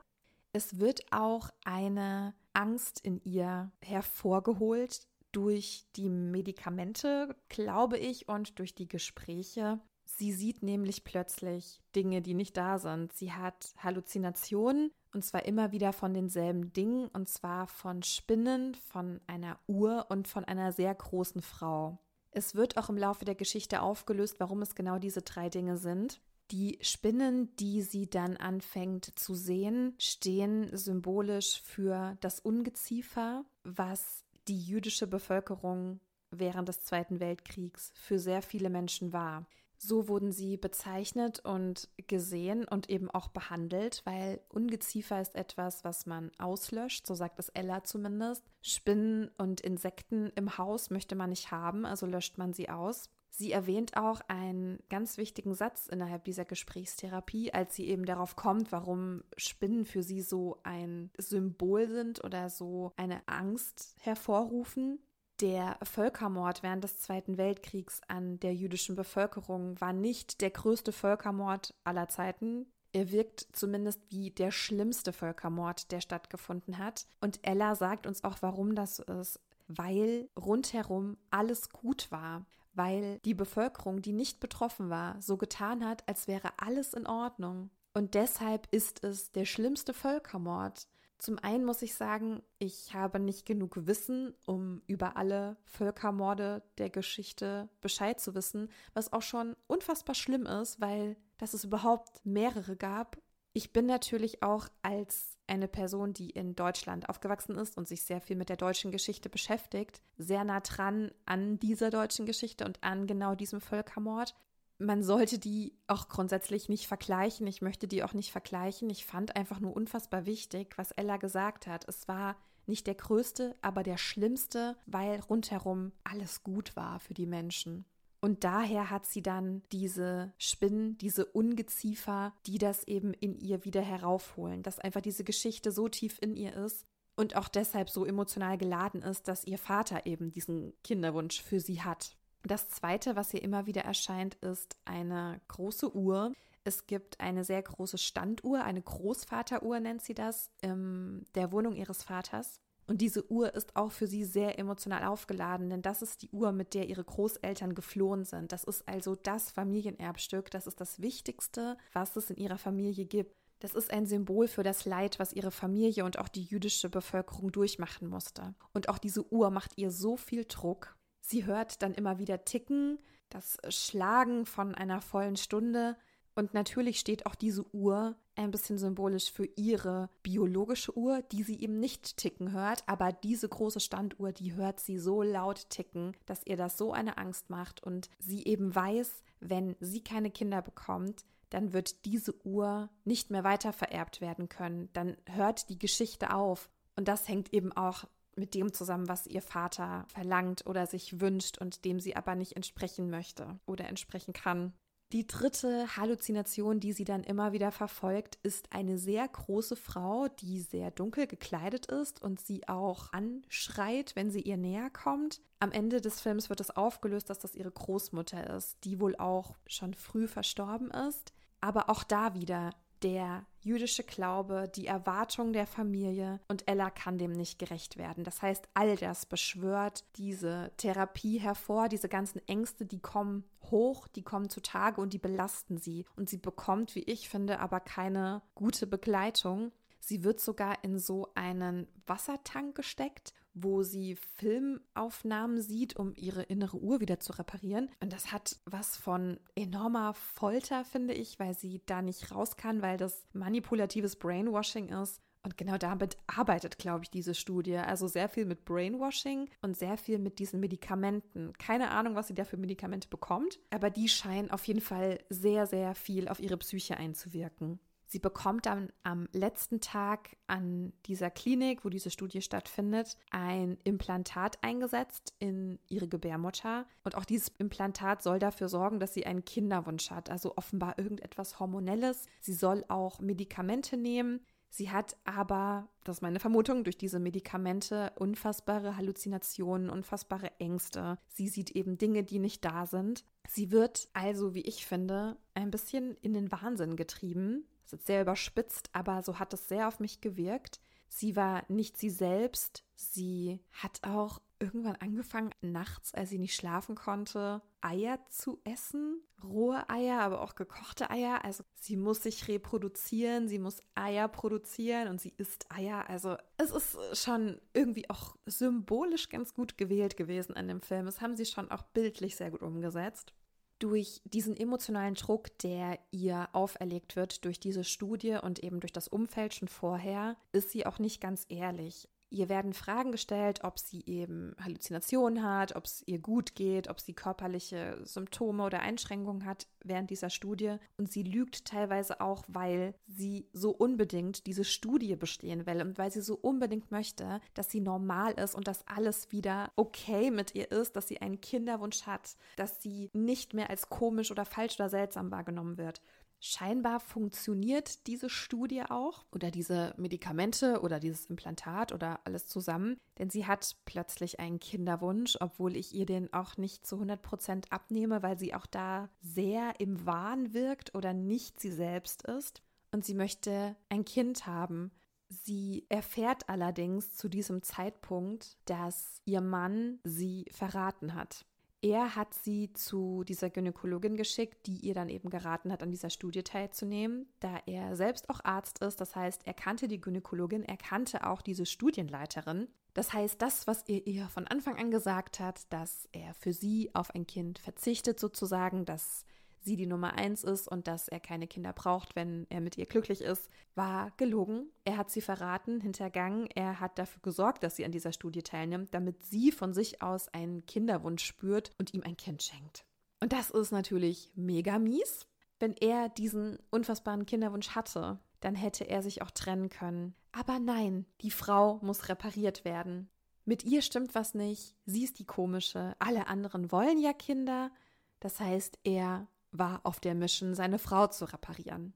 Es 0.54 0.80
wird 0.80 1.02
auch 1.12 1.50
eine 1.66 2.36
Angst 2.54 3.00
in 3.00 3.22
ihr 3.24 3.72
hervorgeholt 3.82 5.08
durch 5.32 5.86
die 5.96 6.10
Medikamente, 6.10 7.36
glaube 7.50 7.98
ich, 7.98 8.28
und 8.28 8.60
durch 8.60 8.76
die 8.76 8.88
Gespräche, 8.88 9.80
Sie 10.18 10.34
sieht 10.34 10.64
nämlich 10.64 11.04
plötzlich 11.04 11.80
Dinge, 11.96 12.24
die 12.24 12.34
nicht 12.34 12.58
da 12.58 12.80
sind. 12.80 13.14
Sie 13.14 13.34
hat 13.34 13.76
Halluzinationen 13.78 14.90
und 15.14 15.24
zwar 15.24 15.46
immer 15.46 15.72
wieder 15.72 15.94
von 15.94 16.16
denselben 16.16 16.74
Dingen 16.74 17.08
und 17.10 17.30
zwar 17.30 17.68
von 17.68 18.02
Spinnen, 18.02 18.74
von 18.74 19.22
einer 19.28 19.60
Uhr 19.68 20.08
und 20.10 20.28
von 20.28 20.44
einer 20.44 20.72
sehr 20.72 20.96
großen 20.96 21.44
Frau. 21.44 22.00
Es 22.32 22.56
wird 22.56 22.78
auch 22.78 22.90
im 22.90 22.98
Laufe 22.98 23.26
der 23.26 23.36
Geschichte 23.36 23.84
aufgelöst, 23.84 24.40
warum 24.40 24.64
es 24.64 24.74
genau 24.74 24.98
diese 24.98 25.22
drei 25.22 25.50
Dinge 25.50 25.78
sind. 25.78 26.20
Die 26.50 26.80
Spinnen, 26.82 27.56
die 27.58 27.84
sie 27.84 28.10
dann 28.10 28.38
anfängt 28.38 29.20
zu 29.20 29.36
sehen, 29.36 29.94
stehen 30.00 30.76
symbolisch 30.76 31.62
für 31.62 32.18
das 32.22 32.40
Ungeziefer, 32.40 33.46
was 33.64 34.24
die 34.48 34.60
jüdische 34.60 35.06
Bevölkerung 35.06 36.00
während 36.32 36.70
des 36.70 36.82
Zweiten 36.82 37.20
Weltkriegs 37.20 37.92
für 37.94 38.18
sehr 38.18 38.42
viele 38.42 38.72
Menschen 38.72 39.14
war. 39.14 39.46
So 39.78 40.08
wurden 40.08 40.32
sie 40.32 40.58
bezeichnet 40.58 41.40
und 41.40 41.90
gesehen 42.08 42.66
und 42.68 42.90
eben 42.90 43.10
auch 43.12 43.28
behandelt, 43.28 44.02
weil 44.06 44.42
Ungeziefer 44.50 45.22
ist 45.22 45.36
etwas, 45.36 45.84
was 45.84 46.06
man 46.06 46.32
auslöscht, 46.40 47.06
so 47.06 47.14
sagt 47.14 47.40
es 47.40 47.50
Ella 47.50 47.84
zumindest. 47.84 48.44
Spinnen 48.62 49.30
und 49.38 49.62
Insekten 49.62 50.32
im 50.36 50.58
Haus 50.58 50.90
möchte 50.90 51.16
man 51.16 51.30
nicht 51.30 51.52
haben, 51.52 51.86
also 51.86 52.06
löscht 52.06 52.38
man 52.38 52.54
sie 52.54 52.70
aus. 52.70 53.10
Sie 53.30 53.52
erwähnt 53.52 53.98
auch 53.98 54.22
einen 54.30 54.80
ganz 54.90 55.18
wichtigen 55.18 55.54
Satz 55.54 55.86
innerhalb 55.86 56.24
dieser 56.24 56.44
Gesprächstherapie, 56.44 57.54
als 57.54 57.76
sie 57.76 57.88
eben 57.88 58.06
darauf 58.06 58.36
kommt, 58.36 58.72
warum 58.72 59.24
Spinnen 59.36 59.86
für 59.86 60.02
sie 60.02 60.22
so 60.22 60.58
ein 60.64 61.12
Symbol 61.20 61.88
sind 61.88 62.24
oder 62.24 62.50
so 62.50 62.94
eine 62.96 63.22
Angst 63.28 63.94
hervorrufen. 64.00 65.00
Der 65.40 65.78
Völkermord 65.84 66.64
während 66.64 66.84
des 66.84 66.98
Zweiten 66.98 67.38
Weltkriegs 67.38 68.02
an 68.08 68.40
der 68.40 68.56
jüdischen 68.56 68.96
Bevölkerung 68.96 69.80
war 69.80 69.94
nicht 69.94 70.42
der 70.42 70.50
größte 70.50 70.92
Völkermord 70.92 71.76
aller 71.84 72.10
Zeiten. 72.10 72.66
Er 72.92 73.12
wirkt 73.12 73.48
zumindest 73.52 74.02
wie 74.10 74.32
der 74.32 74.50
schlimmste 74.50 75.14
Völkermord, 75.14 75.92
der 75.92 76.02
stattgefunden 76.02 76.80
hat. 76.80 77.06
Und 77.22 77.40
Ella 77.44 77.76
sagt 77.76 78.08
uns 78.08 78.24
auch, 78.24 78.38
warum 78.42 78.74
das 78.74 78.96
so 78.96 79.04
ist. 79.04 79.40
Weil 79.68 80.28
rundherum 80.40 81.18
alles 81.30 81.70
gut 81.70 82.12
war. 82.12 82.46
Weil 82.74 83.20
die 83.20 83.36
Bevölkerung, 83.36 84.02
die 84.02 84.14
nicht 84.14 84.40
betroffen 84.40 84.90
war, 84.90 85.22
so 85.22 85.38
getan 85.38 85.86
hat, 85.86 86.08
als 86.08 86.28
wäre 86.28 86.50
alles 86.58 86.94
in 86.94 87.06
Ordnung. 87.06 87.70
Und 87.94 88.16
deshalb 88.16 88.68
ist 88.72 89.04
es 89.04 89.32
der 89.32 89.46
schlimmste 89.46 89.94
Völkermord. 89.94 90.88
Zum 91.18 91.40
einen 91.40 91.66
muss 91.66 91.82
ich 91.82 91.96
sagen, 91.96 92.44
ich 92.60 92.94
habe 92.94 93.20
nicht 93.20 93.46
genug 93.46 93.88
Wissen, 93.88 94.36
um 94.46 94.84
über 94.86 95.18
alle 95.18 95.58
Völkermorde 95.66 96.62
der 96.78 96.92
Geschichte 96.92 97.70
Bescheid 97.82 98.20
zu 98.20 98.36
wissen, 98.36 98.70
was 98.94 99.12
auch 99.12 99.24
schon 99.24 99.56
unfassbar 99.66 100.14
schlimm 100.14 100.46
ist, 100.46 100.80
weil 100.80 101.18
dass 101.38 101.54
es 101.54 101.64
überhaupt 101.64 102.26
mehrere 102.26 102.76
gab. 102.76 103.18
Ich 103.54 103.74
bin 103.74 103.86
natürlich 103.86 104.44
auch 104.44 104.68
als 104.82 105.38
eine 105.48 105.68
Person, 105.68 106.14
die 106.14 106.30
in 106.30 106.56
Deutschland 106.56 107.10
aufgewachsen 107.10 107.56
ist 107.56 107.78
und 107.78 107.88
sich 107.88 108.04
sehr 108.04 108.22
viel 108.22 108.36
mit 108.36 108.50
der 108.50 108.58
deutschen 108.58 108.92
Geschichte 108.92 109.30
beschäftigt, 109.30 110.02
sehr 110.18 110.44
nah 110.44 110.60
dran 110.60 111.12
an 111.26 111.58
dieser 111.60 111.90
deutschen 111.90 112.26
Geschichte 112.26 112.66
und 112.66 112.84
an 112.84 113.08
genau 113.08 113.34
diesem 113.34 113.62
Völkermord. 113.62 114.36
Man 114.80 115.02
sollte 115.02 115.40
die 115.40 115.74
auch 115.88 116.08
grundsätzlich 116.08 116.70
nicht 116.70 116.88
vergleichen. 116.88 117.48
Ich 117.48 117.62
möchte 117.62 117.88
die 117.88 118.04
auch 118.04 118.14
nicht 118.14 118.32
vergleichen. 118.32 118.90
Ich 118.90 119.06
fand 119.06 119.36
einfach 119.36 119.60
nur 119.60 119.76
unfassbar 119.76 120.26
wichtig, 120.26 120.78
was 120.78 120.92
Ella 120.92 121.18
gesagt 121.18 121.66
hat. 121.66 121.88
Es 121.88 122.08
war 122.08 122.36
nicht 122.68 122.86
der 122.86 122.96
größte, 122.96 123.56
aber 123.62 123.82
der 123.82 123.98
schlimmste, 123.98 124.78
weil 124.86 125.20
rundherum 125.22 125.94
alles 126.04 126.44
gut 126.44 126.76
war 126.76 127.00
für 127.00 127.14
die 127.14 127.26
Menschen. 127.26 127.86
Und 128.20 128.44
daher 128.44 128.90
hat 128.90 129.06
sie 129.06 129.22
dann 129.22 129.62
diese 129.72 130.34
Spinnen, 130.38 130.98
diese 130.98 131.26
Ungeziefer, 131.26 132.34
die 132.46 132.58
das 132.58 132.84
eben 132.84 133.14
in 133.14 133.38
ihr 133.40 133.64
wieder 133.64 133.82
heraufholen, 133.82 134.64
dass 134.64 134.80
einfach 134.80 135.02
diese 135.02 135.24
Geschichte 135.24 135.72
so 135.72 135.88
tief 135.88 136.18
in 136.22 136.36
ihr 136.36 136.54
ist 136.56 136.86
und 137.16 137.36
auch 137.36 137.48
deshalb 137.48 137.90
so 137.90 138.06
emotional 138.06 138.58
geladen 138.58 139.02
ist, 139.02 139.28
dass 139.28 139.46
ihr 139.46 139.58
Vater 139.58 140.06
eben 140.06 140.32
diesen 140.32 140.74
Kinderwunsch 140.84 141.42
für 141.42 141.60
sie 141.60 141.82
hat. 141.84 142.17
Das 142.48 142.70
zweite, 142.70 143.16
was 143.16 143.34
ihr 143.34 143.42
immer 143.42 143.66
wieder 143.66 143.82
erscheint, 143.82 144.36
ist 144.36 144.78
eine 144.86 145.42
große 145.48 145.96
Uhr. 145.96 146.34
Es 146.64 146.86
gibt 146.86 147.20
eine 147.20 147.44
sehr 147.44 147.62
große 147.62 147.98
Standuhr, 147.98 148.64
eine 148.64 148.82
Großvateruhr 148.82 149.80
nennt 149.80 150.02
sie 150.02 150.14
das, 150.14 150.50
in 150.62 151.26
der 151.36 151.52
Wohnung 151.52 151.76
ihres 151.76 152.04
Vaters. 152.04 152.60
Und 152.88 153.02
diese 153.02 153.30
Uhr 153.30 153.54
ist 153.54 153.76
auch 153.76 153.92
für 153.92 154.08
sie 154.08 154.24
sehr 154.24 154.58
emotional 154.58 155.04
aufgeladen, 155.04 155.70
denn 155.70 155.82
das 155.82 156.02
ist 156.02 156.22
die 156.22 156.30
Uhr, 156.30 156.54
mit 156.54 156.74
der 156.74 156.88
ihre 156.88 157.04
Großeltern 157.04 157.76
geflohen 157.76 158.24
sind. 158.24 158.54
Das 158.54 158.64
ist 158.64 158.88
also 158.88 159.16
das 159.16 159.52
Familienerbstück, 159.52 160.50
das 160.52 160.68
ist 160.68 160.80
das 160.80 161.02
Wichtigste, 161.02 161.78
was 161.92 162.16
es 162.16 162.30
in 162.30 162.38
ihrer 162.38 162.58
Familie 162.58 163.06
gibt. 163.06 163.36
Das 163.60 163.74
ist 163.74 163.92
ein 163.92 164.06
Symbol 164.06 164.48
für 164.48 164.64
das 164.64 164.86
Leid, 164.86 165.20
was 165.20 165.34
ihre 165.34 165.52
Familie 165.52 166.06
und 166.06 166.20
auch 166.20 166.30
die 166.30 166.44
jüdische 166.44 166.90
Bevölkerung 166.90 167.52
durchmachen 167.52 168.08
musste. 168.08 168.54
Und 168.74 168.88
auch 168.88 169.00
diese 169.00 169.32
Uhr 169.34 169.50
macht 169.50 169.78
ihr 169.78 169.92
so 169.92 170.16
viel 170.16 170.46
Druck. 170.46 170.97
Sie 171.28 171.46
hört 171.46 171.82
dann 171.82 171.94
immer 171.94 172.20
wieder 172.20 172.46
Ticken, 172.46 173.00
das 173.30 173.58
Schlagen 173.68 174.46
von 174.46 174.74
einer 174.74 175.02
vollen 175.02 175.36
Stunde. 175.36 175.98
Und 176.36 176.54
natürlich 176.54 177.02
steht 177.02 177.26
auch 177.26 177.36
diese 177.36 177.66
Uhr 177.76 178.16
ein 178.36 178.50
bisschen 178.50 178.78
symbolisch 178.78 179.30
für 179.30 179.44
ihre 179.58 180.10
biologische 180.24 180.98
Uhr, 180.98 181.22
die 181.24 181.44
sie 181.44 181.60
eben 181.60 181.82
nicht 181.82 182.16
ticken 182.16 182.54
hört, 182.54 182.84
aber 182.86 183.12
diese 183.12 183.50
große 183.50 183.82
Standuhr, 183.82 184.32
die 184.32 184.54
hört 184.54 184.80
sie 184.80 184.98
so 184.98 185.22
laut 185.22 185.70
ticken, 185.70 186.16
dass 186.28 186.46
ihr 186.46 186.56
das 186.56 186.78
so 186.78 186.94
eine 186.94 187.18
Angst 187.18 187.50
macht. 187.50 187.84
Und 187.84 188.10
sie 188.20 188.46
eben 188.46 188.74
weiß, 188.74 189.22
wenn 189.42 189.76
sie 189.82 190.06
keine 190.06 190.32
Kinder 190.32 190.62
bekommt, 190.62 191.26
dann 191.50 191.74
wird 191.74 192.06
diese 192.06 192.36
Uhr 192.46 192.90
nicht 193.04 193.32
mehr 193.32 193.44
weiter 193.44 193.74
vererbt 193.74 194.22
werden 194.22 194.48
können, 194.48 194.88
dann 194.94 195.18
hört 195.26 195.68
die 195.68 195.80
Geschichte 195.80 196.34
auf. 196.34 196.70
Und 196.96 197.10
das 197.10 197.28
hängt 197.28 197.54
eben 197.54 197.74
auch 197.74 198.06
mit 198.38 198.54
dem 198.54 198.74
zusammen, 198.74 199.08
was 199.08 199.28
ihr 199.28 199.42
Vater 199.42 200.06
verlangt 200.14 200.66
oder 200.66 200.86
sich 200.86 201.20
wünscht 201.20 201.58
und 201.58 201.86
dem 201.86 202.00
sie 202.00 202.16
aber 202.16 202.36
nicht 202.36 202.56
entsprechen 202.56 203.10
möchte 203.10 203.60
oder 203.66 203.88
entsprechen 203.88 204.34
kann. 204.34 204.74
Die 205.14 205.26
dritte 205.26 205.96
Halluzination, 205.96 206.82
die 206.82 206.92
sie 206.92 207.06
dann 207.06 207.24
immer 207.24 207.54
wieder 207.54 207.72
verfolgt, 207.72 208.40
ist 208.44 208.74
eine 208.74 208.98
sehr 208.98 209.26
große 209.26 209.78
Frau, 209.78 210.28
die 210.28 210.60
sehr 210.60 210.92
dunkel 210.92 211.28
gekleidet 211.28 211.86
ist 211.86 212.22
und 212.22 212.42
sie 212.42 212.68
auch 212.68 213.14
anschreit, 213.14 214.18
wenn 214.18 214.32
sie 214.32 214.42
ihr 214.42 214.58
näher 214.58 214.90
kommt. 214.90 215.42
Am 215.60 215.72
Ende 215.72 216.02
des 216.02 216.20
Films 216.20 216.50
wird 216.50 216.60
es 216.60 216.76
aufgelöst, 216.76 217.30
dass 217.30 217.40
das 217.40 217.56
ihre 217.56 217.72
Großmutter 217.72 218.54
ist, 218.58 218.84
die 218.84 219.00
wohl 219.00 219.16
auch 219.16 219.56
schon 219.66 219.94
früh 219.94 220.28
verstorben 220.28 220.92
ist. 220.92 221.32
Aber 221.62 221.90
auch 221.90 222.04
da 222.04 222.36
wieder 222.36 222.72
der 223.04 223.46
jüdische 223.62 224.04
Glaube, 224.04 224.70
die 224.74 224.88
Erwartung 224.88 225.54
der 225.54 225.68
Familie 225.68 226.40
und 226.48 226.68
Ella 226.68 226.90
kann 226.90 227.18
dem 227.18 227.32
nicht 227.32 227.60
gerecht 227.60 227.98
werden. 227.98 228.24
Das 228.24 228.42
heißt, 228.42 228.68
all 228.74 228.96
das 228.96 229.26
beschwört 229.26 230.06
diese 230.16 230.72
Therapie 230.78 231.40
hervor, 231.40 231.90
diese 231.90 232.10
ganzen 232.10 232.46
Ängste, 232.48 232.86
die 232.86 233.00
kommen 233.00 233.44
hoch, 233.70 234.08
die 234.08 234.24
kommen 234.24 234.50
zutage 234.50 235.02
und 235.02 235.14
die 235.14 235.20
belasten 235.20 235.78
sie. 235.78 236.06
Und 236.16 236.30
sie 236.30 236.38
bekommt, 236.38 236.96
wie 236.96 237.04
ich 237.04 237.30
finde, 237.30 237.60
aber 237.60 237.80
keine 237.80 238.42
gute 238.56 238.88
Begleitung. 238.88 239.72
Sie 240.00 240.24
wird 240.24 240.40
sogar 240.40 240.84
in 240.84 241.00
so 241.00 241.32
einen 241.36 241.88
Wassertank 242.06 242.76
gesteckt 242.76 243.34
wo 243.64 243.84
sie 243.84 244.16
Filmaufnahmen 244.16 245.62
sieht, 245.62 245.96
um 245.96 246.14
ihre 246.16 246.44
innere 246.44 246.78
Uhr 246.78 247.00
wieder 247.00 247.20
zu 247.20 247.34
reparieren. 247.34 247.90
Und 248.00 248.14
das 248.14 248.32
hat 248.32 248.58
was 248.66 248.98
von 248.98 249.40
enormer 249.56 250.14
Folter, 250.14 250.84
finde 250.86 251.14
ich, 251.14 251.40
weil 251.40 251.54
sie 251.54 251.82
da 251.86 252.02
nicht 252.02 252.32
raus 252.32 252.56
kann, 252.56 252.82
weil 252.82 252.98
das 252.98 253.26
manipulatives 253.34 254.16
Brainwashing 254.16 254.90
ist. 254.90 255.22
Und 255.44 255.58
genau 255.58 255.78
damit 255.78 256.18
arbeitet, 256.28 256.78
glaube 256.78 257.06
ich, 257.06 257.10
diese 257.10 257.34
Studie. 257.34 257.78
Also 257.78 258.08
sehr 258.08 258.28
viel 258.28 258.46
mit 258.46 258.66
Brainwashing 258.66 259.50
und 259.62 259.78
sehr 259.78 259.98
viel 259.98 260.20
mit 260.20 260.40
diesen 260.40 260.60
Medikamenten. 260.60 261.54
Keine 261.54 261.92
Ahnung, 261.92 262.16
was 262.16 262.28
sie 262.28 262.34
da 262.34 262.44
für 262.44 262.58
Medikamente 262.58 263.08
bekommt, 263.08 263.58
aber 263.70 263.90
die 263.90 264.10
scheinen 264.10 264.52
auf 264.52 264.66
jeden 264.66 264.82
Fall 264.82 265.20
sehr, 265.30 265.66
sehr 265.66 265.96
viel 265.96 266.28
auf 266.28 266.42
ihre 266.42 266.58
Psyche 266.58 266.98
einzuwirken. 266.98 267.80
Sie 268.08 268.20
bekommt 268.20 268.66
dann 268.66 268.90
am 269.04 269.28
letzten 269.34 269.82
Tag 269.82 270.38
an 270.48 270.94
dieser 271.06 271.30
Klinik, 271.30 271.84
wo 271.84 271.90
diese 271.90 272.10
Studie 272.10 272.42
stattfindet, 272.42 273.18
ein 273.32 273.78
Implantat 273.84 274.64
eingesetzt 274.64 275.34
in 275.40 275.78
ihre 275.90 276.08
Gebärmutter. 276.08 276.88
Und 277.04 277.16
auch 277.16 277.26
dieses 277.26 277.50
Implantat 277.58 278.24
soll 278.24 278.40
dafür 278.40 278.70
sorgen, 278.70 279.00
dass 279.00 279.14
sie 279.14 279.26
einen 279.26 279.44
Kinderwunsch 279.44 280.10
hat, 280.10 280.30
also 280.30 280.56
offenbar 280.56 280.98
irgendetwas 280.98 281.60
Hormonelles. 281.60 282.28
Sie 282.40 282.54
soll 282.54 282.86
auch 282.88 283.20
Medikamente 283.20 283.98
nehmen. 283.98 284.40
Sie 284.70 284.90
hat 284.90 285.18
aber, 285.26 285.90
das 286.04 286.18
ist 286.18 286.22
meine 286.22 286.40
Vermutung, 286.40 286.84
durch 286.84 286.98
diese 286.98 287.20
Medikamente 287.20 288.12
unfassbare 288.16 288.96
Halluzinationen, 288.96 289.90
unfassbare 289.90 290.52
Ängste. 290.60 291.18
Sie 291.28 291.50
sieht 291.50 291.72
eben 291.72 291.98
Dinge, 291.98 292.24
die 292.24 292.40
nicht 292.40 292.64
da 292.64 292.86
sind. 292.86 293.26
Sie 293.48 293.72
wird 293.72 294.10
also, 294.14 294.54
wie 294.54 294.62
ich 294.62 294.86
finde, 294.86 295.38
ein 295.54 295.72
bisschen 295.72 296.16
in 296.22 296.34
den 296.34 296.52
Wahnsinn 296.52 296.96
getrieben 296.96 297.66
das 297.90 298.02
ist 298.02 298.08
sehr 298.08 298.22
überspitzt, 298.22 298.90
aber 298.94 299.24
so 299.24 299.40
hat 299.40 299.54
es 299.54 299.68
sehr 299.68 299.88
auf 299.88 300.00
mich 300.00 300.20
gewirkt. 300.20 300.82
Sie 301.10 301.38
war 301.38 301.64
nicht 301.70 301.98
sie 301.98 302.10
selbst. 302.10 302.84
Sie 302.96 303.62
hat 303.72 304.02
auch 304.04 304.42
irgendwann 304.60 304.96
angefangen, 304.98 305.52
nachts, 305.62 306.14
als 306.14 306.32
sie 306.32 306.40
nicht 306.40 306.56
schlafen 306.56 306.96
konnte, 306.96 307.62
Eier 307.80 308.20
zu 308.30 308.60
essen. 308.64 309.22
Rohe 309.42 309.88
Eier, 309.90 310.20
aber 310.20 310.42
auch 310.42 310.56
gekochte 310.56 311.10
Eier. 311.10 311.46
Also 311.46 311.64
sie 311.76 311.96
muss 311.96 312.24
sich 312.24 312.48
reproduzieren, 312.48 313.48
sie 313.48 313.60
muss 313.60 313.82
Eier 313.96 314.28
produzieren 314.28 315.08
und 315.08 315.22
sie 315.22 315.34
isst 315.38 315.72
Eier. 315.72 316.10
Also 316.10 316.36
es 316.58 316.72
ist 316.72 316.98
schon 317.14 317.62
irgendwie 317.74 318.10
auch 318.10 318.36
symbolisch 318.46 319.30
ganz 319.30 319.54
gut 319.54 319.78
gewählt 319.78 320.18
gewesen 320.18 320.58
an 320.58 320.68
dem 320.68 320.82
Film. 320.82 321.06
Das 321.06 321.22
haben 321.22 321.38
sie 321.38 321.46
schon 321.46 321.72
auch 321.72 321.84
bildlich 321.84 322.36
sehr 322.36 322.52
gut 322.52 322.64
umgesetzt 322.64 323.34
durch 323.80 324.22
diesen 324.26 324.56
emotionalen 324.56 325.14
Druck, 325.14 325.58
der 325.60 326.00
ihr 326.12 326.50
auferlegt 326.54 327.16
wird 327.16 327.46
durch 327.46 327.60
diese 327.60 327.84
Studie 327.84 328.38
und 328.42 328.60
eben 328.60 328.80
durch 328.80 328.94
das 328.94 329.08
Umfeld 329.08 329.54
schon 329.54 329.68
vorher, 329.68 330.36
ist 330.52 330.72
sie 330.72 330.86
auch 330.86 331.00
nicht 331.00 331.22
ganz 331.22 331.46
ehrlich. 331.50 332.10
Ihr 332.30 332.50
werden 332.50 332.74
Fragen 332.74 333.14
gestellt, 333.14 333.64
ob 333.64 333.80
sie 333.80 334.04
eben 334.06 334.54
Halluzinationen 334.60 335.44
hat, 335.44 335.76
ob 335.76 335.86
es 335.86 336.04
ihr 336.08 336.20
gut 336.20 336.56
geht, 336.56 336.90
ob 336.90 337.00
sie 337.00 337.14
körperliche 337.14 338.00
Symptome 338.04 338.64
oder 338.64 338.82
Einschränkungen 338.82 339.46
hat 339.46 339.68
während 339.84 340.10
dieser 340.10 340.30
Studie. 340.30 340.76
Und 340.98 341.10
sie 341.10 341.24
lügt 341.24 341.64
teilweise 341.64 342.20
auch, 342.20 342.44
weil 342.50 342.96
sie 343.08 343.48
so 343.54 343.72
unbedingt 343.72 344.46
diese 344.46 344.66
Studie 344.66 345.16
bestehen 345.16 345.66
will 345.66 345.82
und 345.82 345.98
weil 345.98 346.12
sie 346.12 346.22
so 346.22 346.36
unbedingt 346.36 346.92
möchte, 346.92 347.40
dass 347.54 347.72
sie 347.72 347.80
normal 347.80 348.34
ist 348.34 348.56
und 348.56 348.68
dass 348.68 348.86
alles 348.88 349.32
wieder 349.32 349.72
okay 349.78 350.30
mit 350.30 350.54
ihr 350.54 350.70
ist, 350.70 350.98
dass 350.98 351.08
sie 351.08 351.22
einen 351.22 351.40
Kinderwunsch 351.40 352.04
hat, 352.04 352.36
dass 352.58 352.82
sie 352.82 353.10
nicht 353.14 353.54
mehr 353.54 353.70
als 353.70 353.88
komisch 353.88 354.32
oder 354.32 354.44
falsch 354.44 354.76
oder 354.76 354.90
seltsam 354.90 355.32
wahrgenommen 355.32 355.78
wird. 355.78 356.02
Scheinbar 356.40 357.00
funktioniert 357.00 358.06
diese 358.06 358.30
Studie 358.30 358.84
auch 358.84 359.26
oder 359.32 359.50
diese 359.50 359.96
Medikamente 359.98 360.82
oder 360.82 361.00
dieses 361.00 361.26
Implantat 361.26 361.92
oder 361.92 362.20
alles 362.26 362.46
zusammen, 362.46 362.98
denn 363.18 363.32
sie 363.32 363.48
hat 363.48 363.76
plötzlich 363.86 364.40
einen 364.40 364.60
Kinderwunsch, 364.60 365.38
obwohl 365.40 365.76
ich 365.76 365.96
ihr 365.96 366.06
den 366.06 366.32
auch 366.34 366.56
nicht 366.58 366.86
zu 366.86 366.98
100 366.98 367.22
Prozent 367.22 367.72
abnehme, 367.72 368.22
weil 368.22 368.38
sie 368.38 368.54
auch 368.54 368.68
da 368.68 369.10
sehr 369.22 369.80
im 369.80 370.06
Wahn 370.06 370.54
wirkt 370.54 370.94
oder 370.94 371.14
nicht 371.14 371.60
sie 371.60 371.72
selbst 371.72 372.22
ist. 372.24 372.62
Und 372.92 373.04
sie 373.04 373.16
möchte 373.16 373.76
ein 373.90 374.06
Kind 374.06 374.46
haben. 374.46 374.92
Sie 375.30 375.86
erfährt 375.90 376.48
allerdings 376.48 377.16
zu 377.16 377.28
diesem 377.28 377.62
Zeitpunkt, 377.64 378.58
dass 378.66 379.22
ihr 379.26 379.42
Mann 379.42 380.00
sie 380.04 380.46
verraten 380.52 381.14
hat. 381.14 381.46
Er 381.90 382.18
hat 382.18 382.34
sie 382.34 382.74
zu 382.74 383.24
dieser 383.24 383.50
Gynäkologin 383.50 384.18
geschickt, 384.18 384.68
die 384.68 384.76
ihr 384.80 384.94
dann 384.94 385.08
eben 385.08 385.30
geraten 385.30 385.72
hat, 385.72 385.82
an 385.82 385.90
dieser 385.90 386.10
Studie 386.10 386.44
teilzunehmen, 386.44 387.30
da 387.40 387.62
er 387.66 387.96
selbst 387.96 388.30
auch 388.30 388.42
Arzt 388.44 388.80
ist. 388.80 389.00
Das 389.00 389.16
heißt, 389.16 389.48
er 389.48 389.54
kannte 389.54 389.88
die 389.88 390.02
Gynäkologin, 390.02 390.64
er 390.64 390.76
kannte 390.76 391.26
auch 391.26 391.42
diese 391.42 391.66
Studienleiterin. 391.66 392.68
Das 392.94 393.14
heißt, 393.14 393.42
das, 393.42 393.68
was 393.68 393.84
er 393.84 394.06
ihr 394.06 394.28
von 394.28 394.48
Anfang 394.48 394.78
an 394.78 394.92
gesagt 394.92 395.40
hat, 395.40 395.72
dass 395.72 396.10
er 396.12 396.34
für 396.34 396.52
sie 396.52 396.92
auf 396.94 397.16
ein 397.16 397.26
Kind 397.26 397.58
verzichtet 397.58 398.20
sozusagen, 398.20 398.84
dass 398.84 399.24
sie 399.62 399.76
die 399.76 399.88
Nummer 399.88 400.14
eins 400.14 400.44
ist 400.44 400.68
und 400.68 400.88
dass 400.88 401.08
er 401.08 401.20
keine 401.20 401.48
Kinder 401.48 401.74
braucht, 401.74 402.16
wenn 402.16 402.48
er 402.50 402.62
mit 402.62 402.78
ihr 402.78 402.86
glücklich 402.86 403.22
ist, 403.22 403.50
war 403.76 404.12
gelogen. 404.18 404.70
Er 404.86 404.98
hat 404.98 405.12
sie 405.12 405.22
verraten, 405.22 405.82
hintergangen. 405.82 406.48
Er 406.56 406.80
hat 406.80 406.98
dafür 406.98 407.22
gesorgt, 407.22 407.64
dass 407.64 407.76
sie 407.76 407.86
an 407.86 407.92
dieser 407.92 408.12
Studie 408.12 408.44
teilnimmt, 408.44 408.94
damit 408.94 409.24
sie 409.24 409.52
von 409.52 409.74
sich 409.74 410.02
aus 410.02 410.28
einen 410.30 410.66
Kinderwunsch 410.66 411.24
spürt 411.24 411.72
und 411.78 411.94
ihm 411.94 412.04
ein 412.04 412.18
Kind 412.18 412.44
schenkt. 412.44 412.86
Und 413.20 413.34
das 413.34 413.50
ist 413.50 413.72
natürlich 413.72 414.32
mega 414.36 414.80
mies. 414.80 415.28
Wenn 415.60 415.74
er 415.74 416.10
diesen 416.10 416.60
unfassbaren 416.70 417.26
Kinderwunsch 417.26 417.70
hatte, 417.70 418.20
dann 418.42 418.56
hätte 418.56 418.88
er 418.88 419.02
sich 419.02 419.22
auch 419.22 419.32
trennen 419.32 419.70
können. 419.70 420.14
Aber 420.32 420.60
nein, 420.60 421.06
die 421.22 421.32
Frau 421.32 421.80
muss 421.82 422.10
repariert 422.10 422.64
werden. 422.64 423.10
Mit 423.46 423.64
ihr 423.64 423.82
stimmt 423.82 424.14
was 424.14 424.34
nicht, 424.34 424.76
sie 424.86 425.04
ist 425.06 425.20
die 425.20 425.26
komische, 425.26 425.96
alle 426.00 426.28
anderen 426.28 426.72
wollen 426.72 427.00
ja 427.00 427.14
Kinder. 427.14 427.72
Das 428.20 428.40
heißt, 428.40 428.78
er 428.84 429.28
war 429.52 429.82
auf 429.84 430.00
der 430.00 430.16
Mission, 430.16 430.54
seine 430.54 430.80
Frau 430.80 431.08
zu 431.08 431.26
reparieren. 431.26 431.94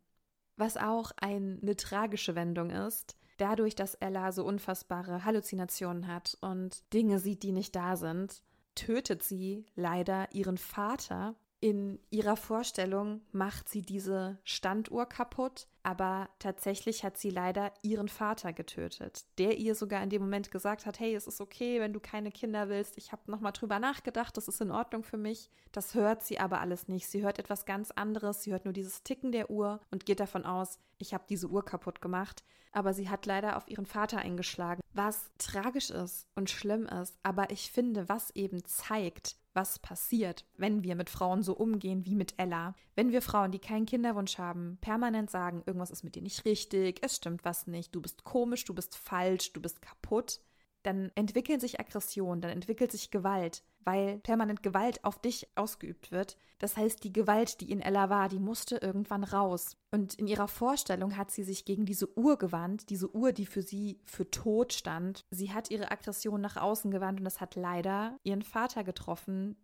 Was 0.58 0.78
auch 0.78 1.12
eine 1.18 1.76
tragische 1.76 2.36
Wendung 2.36 2.70
ist, 2.70 3.16
dadurch, 3.38 3.76
dass 3.76 3.96
Ella 3.96 4.32
so 4.32 4.46
unfassbare 4.46 5.26
Halluzinationen 5.26 6.08
hat 6.08 6.38
und 6.42 6.94
Dinge 6.94 7.20
sieht, 7.20 7.44
die 7.44 7.52
nicht 7.52 7.76
da 7.76 7.96
sind, 7.96 8.44
tötet 8.76 9.24
sie 9.24 9.66
leider 9.76 10.34
ihren 10.34 10.58
Vater 10.58 11.36
in 11.62 12.00
ihrer 12.10 12.36
Vorstellung 12.36 13.22
macht 13.32 13.70
sie 13.70 13.84
diese 13.84 14.40
Standuhr 14.44 15.06
kaputt, 15.06 15.68
aber 15.84 16.30
tatsächlich 16.40 17.04
hat 17.04 17.18
sie 17.18 17.30
leider 17.30 17.72
ihren 17.82 18.08
Vater 18.08 18.54
getötet, 18.54 19.26
der 19.38 19.58
ihr 19.58 19.76
sogar 19.76 20.04
in 20.04 20.10
dem 20.10 20.22
Moment 20.22 20.52
gesagt 20.52 20.86
hat, 20.86 21.00
hey, 21.00 21.16
es 21.16 21.28
ist 21.28 21.42
okay, 21.42 21.80
wenn 21.80 21.94
du 21.94 22.00
keine 22.00 22.32
Kinder 22.32 22.70
willst, 22.70 22.98
ich 22.98 23.12
habe 23.12 23.30
nochmal 23.30 23.52
drüber 23.52 23.80
nachgedacht, 23.80 24.38
das 24.38 24.48
ist 24.48 24.62
in 24.62 24.72
Ordnung 24.72 25.04
für 25.04 25.18
mich. 25.18 25.50
Das 25.72 25.96
hört 25.96 26.24
sie 26.24 26.40
aber 26.40 26.60
alles 26.60 26.88
nicht. 26.88 27.08
Sie 27.08 27.24
hört 27.24 27.40
etwas 27.40 27.66
ganz 27.66 27.92
anderes, 27.92 28.44
sie 28.44 28.52
hört 28.52 28.66
nur 28.66 28.74
dieses 28.74 29.04
Ticken 29.04 29.32
der 29.32 29.50
Uhr 29.50 29.80
und 29.90 30.06
geht 30.06 30.20
davon 30.20 30.46
aus, 30.46 30.80
ich 30.98 31.14
habe 31.14 31.24
diese 31.30 31.48
Uhr 31.48 31.66
kaputt 31.66 32.02
gemacht, 32.02 32.44
aber 32.72 32.94
sie 32.94 33.10
hat 33.10 33.26
leider 33.26 33.58
auf 33.58 33.68
ihren 33.68 33.86
Vater 33.86 34.20
eingeschlagen, 34.20 34.81
was 34.94 35.32
tragisch 35.38 35.90
ist 35.90 36.28
und 36.36 36.50
schlimm 36.50 36.86
ist, 36.86 37.18
aber 37.24 37.52
ich 37.52 37.72
finde, 37.72 38.10
was 38.10 38.32
eben 38.36 38.64
zeigt, 38.66 39.38
was 39.54 39.80
passiert, 39.80 40.46
wenn 40.58 40.84
wir 40.84 40.96
mit 40.96 41.10
Frauen 41.10 41.44
so 41.44 41.54
umgehen 41.54 42.06
wie 42.06 42.16
mit 42.16 42.34
Ella. 42.38 42.74
Wenn 42.96 43.12
wir 43.12 43.22
Frauen, 43.22 43.52
die 43.52 43.60
keinen 43.60 43.86
Kinderwunsch 43.86 44.38
haben, 44.38 44.78
permanent 44.82 45.30
sagen, 45.30 45.64
irgendwas 45.66 45.92
ist 45.92 46.04
mit 46.04 46.16
dir 46.16 46.22
nicht 46.22 46.46
richtig, 46.46 47.00
es 47.02 47.18
stimmt 47.18 47.44
was 47.44 47.68
nicht, 47.68 47.94
du 47.94 48.02
bist 48.02 48.24
komisch, 48.24 48.66
du 48.66 48.74
bist 48.74 48.96
falsch, 48.96 49.54
du 49.54 49.62
bist 49.62 49.82
kaputt, 49.82 50.40
dann 50.84 51.12
entwickeln 51.16 51.60
sich 51.60 51.80
Aggressionen, 51.80 52.42
dann 52.42 52.52
entwickelt 52.52 52.92
sich 52.92 53.12
Gewalt, 53.12 53.64
weil 53.84 54.20
permanent 54.20 54.64
Gewalt 54.64 55.04
auf 55.04 55.20
dich 55.20 55.48
ausgeübt 55.56 56.12
wird. 56.12 56.38
Das 56.60 56.78
heißt, 56.78 57.04
die 57.04 57.14
Gewalt, 57.14 57.62
die 57.62 57.72
in 57.72 57.82
Ella 57.82 58.10
war, 58.10 58.30
die 58.30 58.40
musste 58.40 58.78
irgendwann 58.78 59.24
raus. 59.24 59.78
Und 59.92 60.16
in 60.16 60.28
ihrer 60.28 60.48
Vorstellung 60.48 61.18
hat 61.18 61.32
sie 61.32 61.44
sich 61.44 61.66
gegen 61.66 61.86
diese 61.86 62.18
Uhr 62.18 62.38
gewandt, 62.38 62.90
diese 62.90 63.14
Uhr, 63.16 63.32
die 63.32 63.46
für 63.46 63.62
sie 63.62 64.00
für 64.06 64.30
tot 64.30 64.74
stand. 64.74 65.26
Sie 65.32 65.52
hat 65.52 65.72
ihre 65.72 65.92
Aggression 65.92 66.42
nach 66.42 66.58
außen 66.58 66.92
gewandt 66.92 67.20
und 67.20 67.26
das 67.26 67.42
hat 67.42 67.56
leider 67.56 68.18
ihren 68.24 68.44
Vater 68.44 68.84
getroffen, 68.84 69.56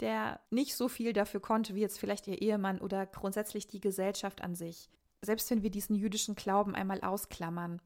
der 0.00 0.40
nicht 0.50 0.76
so 0.76 0.88
viel 0.88 1.12
dafür 1.12 1.40
konnte 1.40 1.74
wie 1.74 1.80
jetzt 1.80 1.98
vielleicht 1.98 2.26
ihr 2.26 2.40
Ehemann 2.40 2.80
oder 2.80 3.06
grundsätzlich 3.06 3.66
die 3.66 3.80
Gesellschaft 3.80 4.42
an 4.42 4.54
sich. 4.54 4.90
Selbst 5.22 5.50
wenn 5.50 5.62
wir 5.62 5.70
diesen 5.70 5.96
jüdischen 5.96 6.34
Glauben 6.34 6.74
einmal 6.74 7.00
ausklammern, 7.00 7.80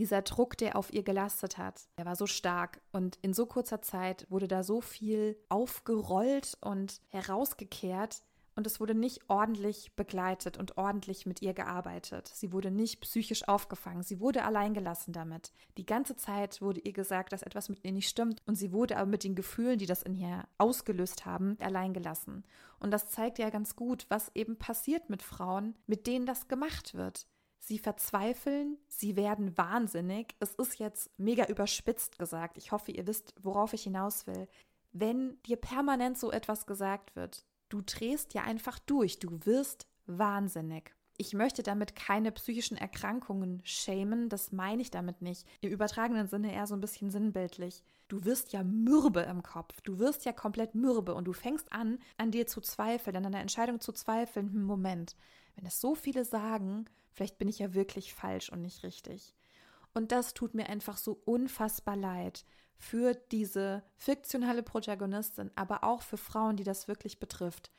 dieser 0.00 0.22
Druck, 0.22 0.56
der 0.56 0.76
auf 0.76 0.92
ihr 0.92 1.02
gelastet 1.02 1.58
hat, 1.58 1.82
der 1.98 2.06
war 2.06 2.16
so 2.16 2.26
stark 2.26 2.80
und 2.90 3.18
in 3.20 3.34
so 3.34 3.44
kurzer 3.44 3.82
Zeit 3.82 4.26
wurde 4.30 4.48
da 4.48 4.62
so 4.62 4.80
viel 4.80 5.36
aufgerollt 5.50 6.56
und 6.62 7.02
herausgekehrt 7.08 8.22
und 8.56 8.66
es 8.66 8.80
wurde 8.80 8.94
nicht 8.94 9.28
ordentlich 9.28 9.94
begleitet 9.96 10.56
und 10.56 10.78
ordentlich 10.78 11.26
mit 11.26 11.42
ihr 11.42 11.52
gearbeitet. 11.52 12.28
Sie 12.28 12.50
wurde 12.50 12.70
nicht 12.70 13.02
psychisch 13.02 13.46
aufgefangen, 13.46 14.02
sie 14.02 14.20
wurde 14.20 14.44
alleingelassen 14.44 15.12
damit. 15.12 15.52
Die 15.76 15.84
ganze 15.84 16.16
Zeit 16.16 16.62
wurde 16.62 16.80
ihr 16.80 16.94
gesagt, 16.94 17.34
dass 17.34 17.42
etwas 17.42 17.68
mit 17.68 17.84
ihr 17.84 17.92
nicht 17.92 18.08
stimmt 18.08 18.42
und 18.46 18.54
sie 18.54 18.72
wurde 18.72 18.96
aber 18.96 19.10
mit 19.10 19.22
den 19.22 19.34
Gefühlen, 19.34 19.78
die 19.78 19.86
das 19.86 20.02
in 20.02 20.14
ihr 20.14 20.44
ausgelöst 20.56 21.26
haben, 21.26 21.58
alleingelassen. 21.60 22.44
Und 22.78 22.90
das 22.90 23.10
zeigt 23.10 23.38
ja 23.38 23.50
ganz 23.50 23.76
gut, 23.76 24.06
was 24.08 24.30
eben 24.34 24.56
passiert 24.56 25.10
mit 25.10 25.22
Frauen, 25.22 25.76
mit 25.86 26.06
denen 26.06 26.24
das 26.24 26.48
gemacht 26.48 26.94
wird. 26.94 27.26
Sie 27.62 27.78
verzweifeln, 27.78 28.78
sie 28.88 29.16
werden 29.16 29.56
wahnsinnig. 29.56 30.34
Es 30.40 30.54
ist 30.54 30.78
jetzt 30.78 31.10
mega 31.18 31.44
überspitzt 31.46 32.18
gesagt. 32.18 32.56
Ich 32.56 32.72
hoffe, 32.72 32.90
ihr 32.90 33.06
wisst, 33.06 33.34
worauf 33.40 33.74
ich 33.74 33.82
hinaus 33.82 34.26
will. 34.26 34.48
Wenn 34.92 35.40
dir 35.42 35.56
permanent 35.56 36.18
so 36.18 36.32
etwas 36.32 36.66
gesagt 36.66 37.14
wird, 37.14 37.44
du 37.68 37.82
drehst 37.82 38.34
ja 38.34 38.42
einfach 38.42 38.78
durch, 38.78 39.18
du 39.18 39.38
wirst 39.44 39.86
wahnsinnig. 40.06 40.94
Ich 41.18 41.34
möchte 41.34 41.62
damit 41.62 41.94
keine 41.94 42.32
psychischen 42.32 42.78
Erkrankungen 42.78 43.60
schämen, 43.62 44.30
das 44.30 44.52
meine 44.52 44.80
ich 44.80 44.90
damit 44.90 45.20
nicht. 45.20 45.46
Im 45.60 45.70
übertragenen 45.70 46.28
Sinne 46.28 46.54
eher 46.54 46.66
so 46.66 46.74
ein 46.74 46.80
bisschen 46.80 47.10
sinnbildlich. 47.10 47.82
Du 48.08 48.24
wirst 48.24 48.54
ja 48.54 48.64
mürbe 48.64 49.20
im 49.20 49.42
Kopf, 49.42 49.82
du 49.82 49.98
wirst 49.98 50.24
ja 50.24 50.32
komplett 50.32 50.74
mürbe 50.74 51.14
und 51.14 51.26
du 51.26 51.34
fängst 51.34 51.70
an, 51.74 51.98
an 52.16 52.30
dir 52.30 52.46
zu 52.46 52.62
zweifeln, 52.62 53.16
an 53.16 53.24
deiner 53.24 53.40
Entscheidung 53.40 53.80
zu 53.80 53.92
zweifeln. 53.92 54.50
Hm, 54.50 54.62
Moment, 54.62 55.14
wenn 55.56 55.66
es 55.66 55.80
so 55.80 55.94
viele 55.94 56.24
sagen, 56.24 56.86
Vielleicht 57.12 57.38
bin 57.38 57.48
ich 57.48 57.58
ja 57.58 57.74
wirklich 57.74 58.14
falsch 58.14 58.50
und 58.50 58.62
nicht 58.62 58.82
richtig. 58.82 59.34
Und 59.92 60.12
das 60.12 60.34
tut 60.34 60.54
mir 60.54 60.68
einfach 60.68 60.96
so 60.96 61.20
unfassbar 61.24 61.96
leid 61.96 62.44
für 62.78 63.14
diese 63.14 63.82
fiktionale 63.96 64.62
Protagonistin, 64.62 65.50
aber 65.54 65.84
auch 65.84 66.02
für 66.02 66.16
Frauen, 66.16 66.56
die 66.56 66.64
das 66.64 66.88
wirklich 66.88 67.18
betrifft. 67.18 67.70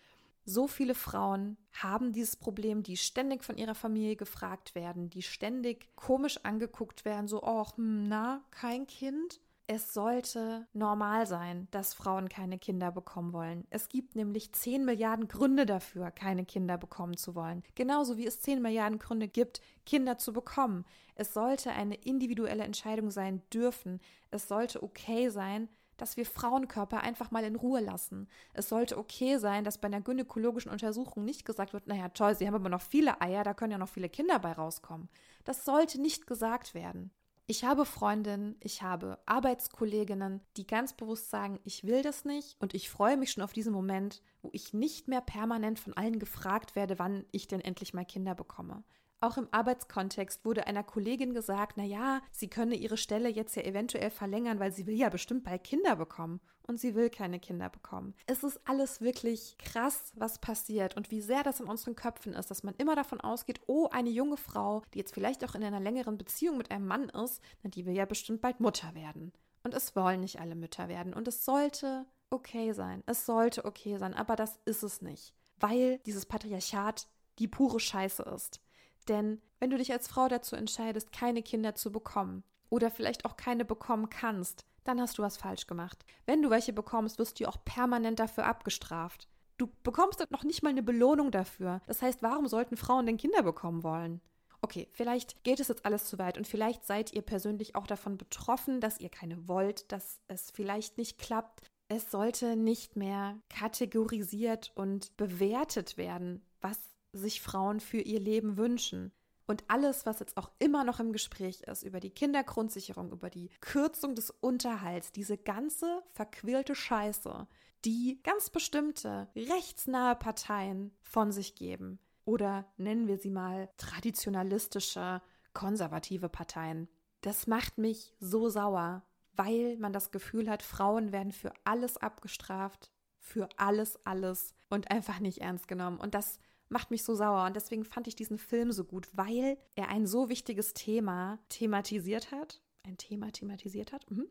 So 0.44 0.68
viele 0.68 0.96
Frauen 0.96 1.58
haben 1.72 2.12
dieses 2.14 2.36
Problem, 2.36 2.84
die 2.84 2.98
ständig 2.98 3.44
von 3.44 3.58
ihrer 3.58 3.76
Familie 3.76 4.16
gefragt 4.16 4.76
werden, 4.76 5.10
die 5.10 5.22
ständig 5.22 5.96
komisch 5.96 6.40
angeguckt 6.44 7.06
werden, 7.06 7.28
so, 7.28 7.42
hm, 7.42 8.08
na, 8.08 8.44
kein 8.52 8.86
Kind? 8.88 9.40
Es 9.74 9.94
sollte 9.94 10.68
normal 10.74 11.26
sein, 11.26 11.70
dass 11.72 11.94
Frauen 11.94 12.28
keine 12.28 12.60
Kinder 12.60 12.92
bekommen 12.92 13.32
wollen. 13.32 13.66
Es 13.70 13.88
gibt 13.88 14.18
nämlich 14.18 14.52
10 14.52 14.84
Milliarden 14.84 15.30
Gründe 15.30 15.66
dafür, 15.66 16.12
keine 16.12 16.44
Kinder 16.44 16.78
bekommen 16.78 17.16
zu 17.16 17.36
wollen. 17.36 17.64
Genauso 17.74 18.18
wie 18.18 18.26
es 18.26 18.42
10 18.42 18.62
Milliarden 18.62 19.00
Gründe 19.00 19.30
gibt, 19.30 19.62
Kinder 19.86 20.18
zu 20.18 20.34
bekommen. 20.34 20.84
Es 21.16 21.34
sollte 21.34 21.72
eine 21.72 21.96
individuelle 21.96 22.66
Entscheidung 22.66 23.12
sein 23.12 23.44
dürfen. 23.54 24.02
Es 24.30 24.50
sollte 24.50 24.84
okay 24.84 25.30
sein, 25.30 25.70
dass 25.96 26.18
wir 26.18 26.26
Frauenkörper 26.26 27.00
einfach 27.00 27.32
mal 27.32 27.46
in 27.46 27.56
Ruhe 27.56 27.80
lassen. 27.80 28.28
Es 28.52 28.68
sollte 28.68 28.98
okay 28.98 29.38
sein, 29.38 29.64
dass 29.64 29.78
bei 29.78 29.86
einer 29.86 30.02
gynäkologischen 30.02 30.70
Untersuchung 30.70 31.24
nicht 31.24 31.46
gesagt 31.46 31.72
wird, 31.72 31.88
naja, 31.88 32.10
toll, 32.10 32.36
Sie 32.36 32.46
haben 32.46 32.56
aber 32.56 32.68
noch 32.68 32.82
viele 32.82 33.22
Eier, 33.22 33.46
da 33.46 33.54
können 33.54 33.72
ja 33.72 33.78
noch 33.78 33.88
viele 33.88 34.10
Kinder 34.10 34.38
bei 34.40 34.52
rauskommen. 34.52 35.08
Das 35.46 35.64
sollte 35.64 36.02
nicht 36.02 36.28
gesagt 36.28 36.74
werden. 36.74 37.12
Ich 37.48 37.66
habe 37.66 37.86
Freundinnen, 37.86 38.56
ich 38.62 38.82
habe 38.82 39.20
Arbeitskolleginnen, 39.26 40.42
die 40.56 40.66
ganz 40.66 40.94
bewusst 40.94 41.30
sagen, 41.30 41.60
ich 41.64 41.84
will 41.84 42.02
das 42.02 42.24
nicht 42.24 42.56
und 42.60 42.74
ich 42.74 42.90
freue 42.90 43.18
mich 43.18 43.32
schon 43.32 43.44
auf 43.44 43.52
diesen 43.52 43.74
Moment, 43.74 44.22
wo 44.42 44.50
ich 44.54 44.74
nicht 44.74 45.08
mehr 45.08 45.22
permanent 45.22 45.80
von 45.80 45.94
allen 45.94 46.20
gefragt 46.20 46.76
werde, 46.76 46.98
wann 46.98 47.26
ich 47.32 47.48
denn 47.48 47.60
endlich 47.60 47.94
mal 47.94 48.06
Kinder 48.06 48.36
bekomme. 48.36 48.84
Auch 49.24 49.38
im 49.38 49.48
Arbeitskontext 49.52 50.44
wurde 50.46 50.66
einer 50.66 50.84
Kollegin 50.84 51.36
gesagt, 51.36 51.78
na 51.78 51.84
ja, 51.84 52.22
sie 52.32 52.50
könne 52.50 52.74
ihre 52.74 52.98
Stelle 52.98 53.30
jetzt 53.30 53.56
ja 53.56 53.62
eventuell 53.62 54.10
verlängern, 54.10 54.60
weil 54.60 54.72
sie 54.72 54.88
will 54.88 54.96
ja 54.96 55.10
bestimmt 55.10 55.44
bald 55.44 55.64
Kinder 55.64 55.96
bekommen 55.96 56.42
und 56.64 56.80
sie 56.80 56.96
will 56.96 57.12
keine 57.12 57.40
Kinder 57.40 57.70
bekommen. 57.70 58.16
Es 58.26 58.44
ist 58.44 58.60
alles 58.66 59.00
wirklich 59.00 59.60
krass, 59.60 60.12
was 60.16 60.40
passiert 60.40 60.98
und 60.98 61.12
wie 61.12 61.22
sehr 61.22 61.44
das 61.44 61.60
in 61.60 61.68
unseren 61.68 61.96
Köpfen 61.96 62.34
ist, 62.34 62.50
dass 62.50 62.64
man 62.64 62.74
immer 62.80 62.96
davon 62.96 63.22
ausgeht, 63.22 63.62
oh, 63.68 63.88
eine 63.92 64.10
junge 64.10 64.38
Frau, 64.38 64.82
die 64.96 64.98
jetzt 64.98 65.14
vielleicht 65.14 65.46
auch 65.46 65.54
in 65.54 65.64
einer 65.64 65.80
längeren 65.80 66.18
Beziehung 66.18 66.58
mit 66.58 66.72
einem 66.72 66.88
Mann 66.88 67.10
ist, 67.10 67.44
na, 67.62 67.70
die 67.70 67.86
will 67.86 67.94
ja 67.94 68.06
bestimmt 68.06 68.42
bald 68.42 68.60
Mutter 68.60 68.96
werden. 68.96 69.34
Und 69.64 69.76
es 69.76 69.96
wollen 69.96 70.22
nicht 70.22 70.40
alle 70.40 70.56
Mütter 70.56 70.88
werden 70.90 71.14
und 71.14 71.28
es 71.28 71.46
sollte 71.46 72.08
okay 72.32 72.74
sein. 72.74 73.04
Es 73.06 73.28
sollte 73.28 73.66
okay 73.66 73.98
sein, 73.98 74.16
aber 74.16 74.36
das 74.36 74.60
ist 74.66 74.82
es 74.82 75.04
nicht, 75.04 75.36
weil 75.58 76.00
dieses 76.08 76.26
Patriarchat 76.26 77.08
die 77.38 77.48
pure 77.48 77.80
Scheiße 77.80 78.24
ist. 78.24 78.62
Denn 79.08 79.42
wenn 79.60 79.70
du 79.70 79.78
dich 79.78 79.92
als 79.92 80.08
Frau 80.08 80.28
dazu 80.28 80.56
entscheidest, 80.56 81.12
keine 81.12 81.44
Kinder 81.44 81.76
zu 81.76 81.92
bekommen 81.92 82.44
oder 82.70 82.90
vielleicht 82.90 83.26
auch 83.26 83.38
keine 83.38 83.66
bekommen 83.66 84.10
kannst, 84.10 84.66
dann 84.84 85.00
hast 85.00 85.18
du 85.18 85.24
was 85.24 85.38
falsch 85.38 85.68
gemacht. 85.68 86.06
Wenn 86.26 86.42
du 86.42 86.50
welche 86.50 86.74
bekommst, 86.74 87.20
wirst 87.20 87.40
du 87.40 87.48
auch 87.48 87.64
permanent 87.64 88.20
dafür 88.20 88.46
abgestraft. 88.46 89.28
Du 89.58 89.70
bekommst 89.84 90.26
noch 90.32 90.44
nicht 90.44 90.64
mal 90.64 90.70
eine 90.70 90.82
Belohnung 90.82 91.30
dafür. 91.30 91.82
Das 91.86 92.02
heißt, 92.02 92.24
warum 92.24 92.48
sollten 92.48 92.78
Frauen 92.78 93.06
denn 93.06 93.18
Kinder 93.18 93.44
bekommen 93.44 93.84
wollen? 93.84 94.22
Okay, 94.64 94.88
vielleicht 94.92 95.44
geht 95.44 95.60
es 95.60 95.68
jetzt 95.68 95.86
alles 95.86 96.06
zu 96.06 96.20
weit 96.20 96.38
und 96.38 96.48
vielleicht 96.48 96.86
seid 96.86 97.14
ihr 97.14 97.24
persönlich 97.24 97.76
auch 97.76 97.88
davon 97.88 98.18
betroffen, 98.18 98.80
dass 98.80 99.00
ihr 99.00 99.10
keine 99.10 99.48
wollt, 99.48 99.92
dass 99.92 100.20
es 100.28 100.52
vielleicht 100.52 100.98
nicht 100.98 101.18
klappt. 101.18 101.62
Es 101.88 102.10
sollte 102.12 102.56
nicht 102.56 102.96
mehr 102.96 103.40
kategorisiert 103.50 104.72
und 104.76 105.16
bewertet 105.18 105.98
werden, 105.98 106.46
was 106.62 106.80
sich 107.14 107.42
Frauen 107.42 107.80
für 107.80 108.00
ihr 108.00 108.20
Leben 108.20 108.58
wünschen. 108.58 109.12
Und 109.48 109.64
alles, 109.68 110.06
was 110.06 110.20
jetzt 110.20 110.38
auch 110.38 110.50
immer 110.60 110.84
noch 110.84 111.00
im 111.00 111.12
Gespräch 111.12 111.62
ist, 111.64 111.84
über 111.84 112.00
die 112.00 112.12
Kindergrundsicherung, 112.12 113.12
über 113.12 113.30
die 113.30 113.50
Kürzung 113.60 114.16
des 114.16 114.30
Unterhalts, 114.30 115.12
diese 115.12 115.38
ganze 115.38 116.04
verquirlte 116.14 116.74
Scheiße, 116.74 117.48
die 117.84 118.20
ganz 118.24 118.50
bestimmte 118.50 119.28
rechtsnahe 119.36 120.16
Parteien 120.16 120.94
von 121.02 121.32
sich 121.32 121.56
geben. 121.56 122.00
Oder 122.24 122.66
nennen 122.78 123.08
wir 123.08 123.18
sie 123.18 123.32
mal 123.32 123.70
traditionalistische, 123.78 125.22
konservative 125.54 126.30
Parteien. 126.30 126.88
Das 127.22 127.48
macht 127.48 127.78
mich 127.78 128.14
so 128.20 128.48
sauer, 128.50 129.04
weil 129.34 129.78
man 129.78 129.92
das 129.92 130.12
Gefühl 130.12 130.50
hat, 130.50 130.64
Frauen 130.64 131.12
werden 131.12 131.32
für 131.32 131.52
alles 131.64 131.98
abgestraft, 131.98 132.92
für 133.20 133.50
alles, 133.58 134.00
alles 134.06 134.54
und 134.70 134.92
einfach 134.92 135.20
nicht 135.20 135.40
ernst 135.42 135.68
genommen. 135.68 136.00
Und 136.00 136.14
das 136.16 136.40
macht 136.72 136.92
mich 136.92 137.04
so 137.04 137.16
sauer. 137.16 137.46
Und 137.46 137.56
deswegen 137.56 137.86
fand 137.86 138.08
ich 138.08 138.16
diesen 138.16 138.38
Film 138.38 138.72
so 138.72 138.84
gut, 138.84 139.08
weil 139.14 139.58
er 139.76 139.90
ein 139.90 140.08
so 140.08 140.30
wichtiges 140.30 140.74
Thema 140.74 141.40
thematisiert 141.50 142.32
hat. 142.32 142.62
Ein 142.84 142.98
Thema 142.98 143.32
thematisiert 143.32 143.92
hat. 143.92 144.10
Mhm. 144.10 144.28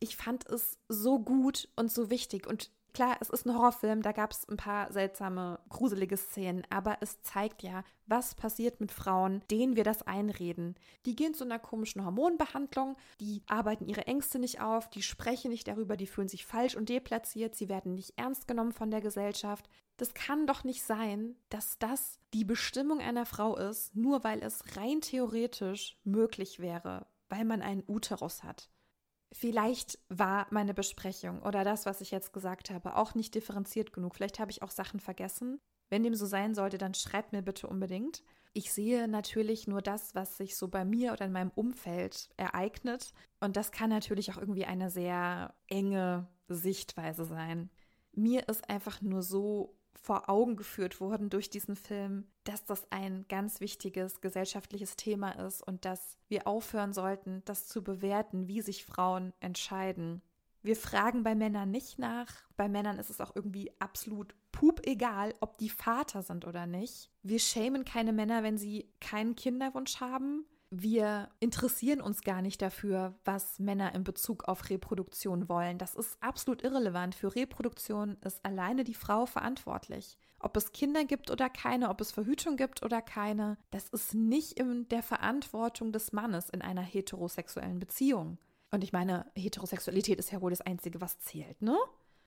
Ich 0.00 0.16
fand 0.16 0.48
es 0.48 0.78
so 0.88 1.18
gut 1.18 1.68
und 1.76 1.92
so 1.92 2.10
wichtig. 2.10 2.46
Und 2.46 2.70
Klar, 2.94 3.16
es 3.20 3.30
ist 3.30 3.46
ein 3.46 3.54
Horrorfilm, 3.54 4.02
da 4.02 4.12
gab 4.12 4.32
es 4.32 4.46
ein 4.48 4.58
paar 4.58 4.92
seltsame, 4.92 5.58
gruselige 5.70 6.18
Szenen, 6.18 6.62
aber 6.68 6.98
es 7.00 7.22
zeigt 7.22 7.62
ja, 7.62 7.84
was 8.06 8.34
passiert 8.34 8.80
mit 8.80 8.92
Frauen, 8.92 9.42
denen 9.50 9.76
wir 9.76 9.84
das 9.84 10.02
einreden. 10.02 10.74
Die 11.06 11.16
gehen 11.16 11.32
zu 11.32 11.44
einer 11.44 11.58
komischen 11.58 12.04
Hormonbehandlung, 12.04 12.96
die 13.18 13.42
arbeiten 13.48 13.86
ihre 13.86 14.06
Ängste 14.06 14.38
nicht 14.38 14.60
auf, 14.60 14.90
die 14.90 15.02
sprechen 15.02 15.50
nicht 15.50 15.68
darüber, 15.68 15.96
die 15.96 16.06
fühlen 16.06 16.28
sich 16.28 16.44
falsch 16.44 16.76
und 16.76 16.90
deplatziert, 16.90 17.54
sie 17.54 17.70
werden 17.70 17.94
nicht 17.94 18.18
ernst 18.18 18.46
genommen 18.46 18.72
von 18.72 18.90
der 18.90 19.00
Gesellschaft. 19.00 19.70
Das 19.96 20.12
kann 20.12 20.46
doch 20.46 20.62
nicht 20.62 20.82
sein, 20.82 21.36
dass 21.48 21.78
das 21.78 22.18
die 22.34 22.44
Bestimmung 22.44 23.00
einer 23.00 23.24
Frau 23.24 23.56
ist, 23.56 23.96
nur 23.96 24.22
weil 24.22 24.42
es 24.42 24.76
rein 24.76 25.00
theoretisch 25.00 25.96
möglich 26.04 26.58
wäre, 26.58 27.06
weil 27.30 27.46
man 27.46 27.62
einen 27.62 27.84
Uterus 27.86 28.42
hat. 28.42 28.71
Vielleicht 29.32 29.98
war 30.10 30.46
meine 30.50 30.74
Besprechung 30.74 31.42
oder 31.42 31.64
das, 31.64 31.86
was 31.86 32.02
ich 32.02 32.10
jetzt 32.10 32.32
gesagt 32.32 32.70
habe, 32.70 32.96
auch 32.96 33.14
nicht 33.14 33.34
differenziert 33.34 33.92
genug. 33.92 34.14
Vielleicht 34.14 34.38
habe 34.38 34.50
ich 34.50 34.62
auch 34.62 34.70
Sachen 34.70 35.00
vergessen. 35.00 35.58
Wenn 35.88 36.02
dem 36.02 36.14
so 36.14 36.26
sein 36.26 36.54
sollte, 36.54 36.78
dann 36.78 36.94
schreibt 36.94 37.32
mir 37.32 37.42
bitte 37.42 37.66
unbedingt. 37.66 38.22
Ich 38.52 38.72
sehe 38.72 39.08
natürlich 39.08 39.66
nur 39.66 39.80
das, 39.80 40.14
was 40.14 40.36
sich 40.36 40.56
so 40.56 40.68
bei 40.68 40.84
mir 40.84 41.12
oder 41.12 41.24
in 41.24 41.32
meinem 41.32 41.50
Umfeld 41.54 42.28
ereignet. 42.36 43.12
Und 43.40 43.56
das 43.56 43.72
kann 43.72 43.88
natürlich 43.88 44.30
auch 44.30 44.36
irgendwie 44.36 44.66
eine 44.66 44.90
sehr 44.90 45.54
enge 45.66 46.28
Sichtweise 46.48 47.24
sein. 47.24 47.70
Mir 48.12 48.48
ist 48.48 48.68
einfach 48.68 49.00
nur 49.00 49.22
so 49.22 49.78
vor 50.02 50.28
Augen 50.28 50.56
geführt 50.56 51.00
worden 51.00 51.30
durch 51.30 51.48
diesen 51.48 51.76
Film, 51.76 52.26
dass 52.42 52.64
das 52.64 52.90
ein 52.90 53.24
ganz 53.28 53.60
wichtiges 53.60 54.20
gesellschaftliches 54.20 54.96
Thema 54.96 55.30
ist 55.46 55.62
und 55.62 55.84
dass 55.84 56.18
wir 56.28 56.48
aufhören 56.48 56.92
sollten, 56.92 57.42
das 57.44 57.68
zu 57.68 57.84
bewerten, 57.84 58.48
wie 58.48 58.60
sich 58.60 58.84
Frauen 58.84 59.32
entscheiden. 59.38 60.20
Wir 60.60 60.76
fragen 60.76 61.22
bei 61.22 61.34
Männern 61.34 61.70
nicht 61.70 62.00
nach. 62.00 62.28
Bei 62.56 62.68
Männern 62.68 62.98
ist 62.98 63.10
es 63.10 63.20
auch 63.20 63.34
irgendwie 63.34 63.72
absolut 63.78 64.34
pup 64.50 64.84
egal, 64.86 65.34
ob 65.40 65.56
die 65.58 65.70
Vater 65.70 66.22
sind 66.22 66.46
oder 66.46 66.66
nicht. 66.66 67.10
Wir 67.22 67.38
schämen 67.38 67.84
keine 67.84 68.12
Männer, 68.12 68.42
wenn 68.42 68.58
sie 68.58 68.92
keinen 69.00 69.36
Kinderwunsch 69.36 70.00
haben 70.00 70.44
wir 70.74 71.28
interessieren 71.38 72.00
uns 72.00 72.22
gar 72.22 72.40
nicht 72.40 72.62
dafür, 72.62 73.14
was 73.26 73.58
Männer 73.58 73.94
in 73.94 74.04
Bezug 74.04 74.44
auf 74.44 74.70
Reproduktion 74.70 75.50
wollen. 75.50 75.76
Das 75.76 75.94
ist 75.94 76.16
absolut 76.22 76.62
irrelevant. 76.62 77.14
Für 77.14 77.34
Reproduktion 77.36 78.16
ist 78.24 78.42
alleine 78.42 78.82
die 78.82 78.94
Frau 78.94 79.26
verantwortlich. 79.26 80.16
Ob 80.40 80.56
es 80.56 80.72
Kinder 80.72 81.04
gibt 81.04 81.30
oder 81.30 81.50
keine, 81.50 81.90
ob 81.90 82.00
es 82.00 82.10
Verhütung 82.10 82.56
gibt 82.56 82.82
oder 82.82 83.02
keine, 83.02 83.58
das 83.70 83.90
ist 83.90 84.14
nicht 84.14 84.58
in 84.58 84.88
der 84.88 85.02
Verantwortung 85.02 85.92
des 85.92 86.14
Mannes 86.14 86.48
in 86.48 86.62
einer 86.62 86.80
heterosexuellen 86.80 87.78
Beziehung. 87.78 88.38
Und 88.70 88.82
ich 88.82 88.94
meine, 88.94 89.30
Heterosexualität 89.34 90.18
ist 90.18 90.32
ja 90.32 90.40
wohl 90.40 90.50
das 90.50 90.62
Einzige, 90.62 91.02
was 91.02 91.20
zählt, 91.20 91.60
ne? 91.60 91.76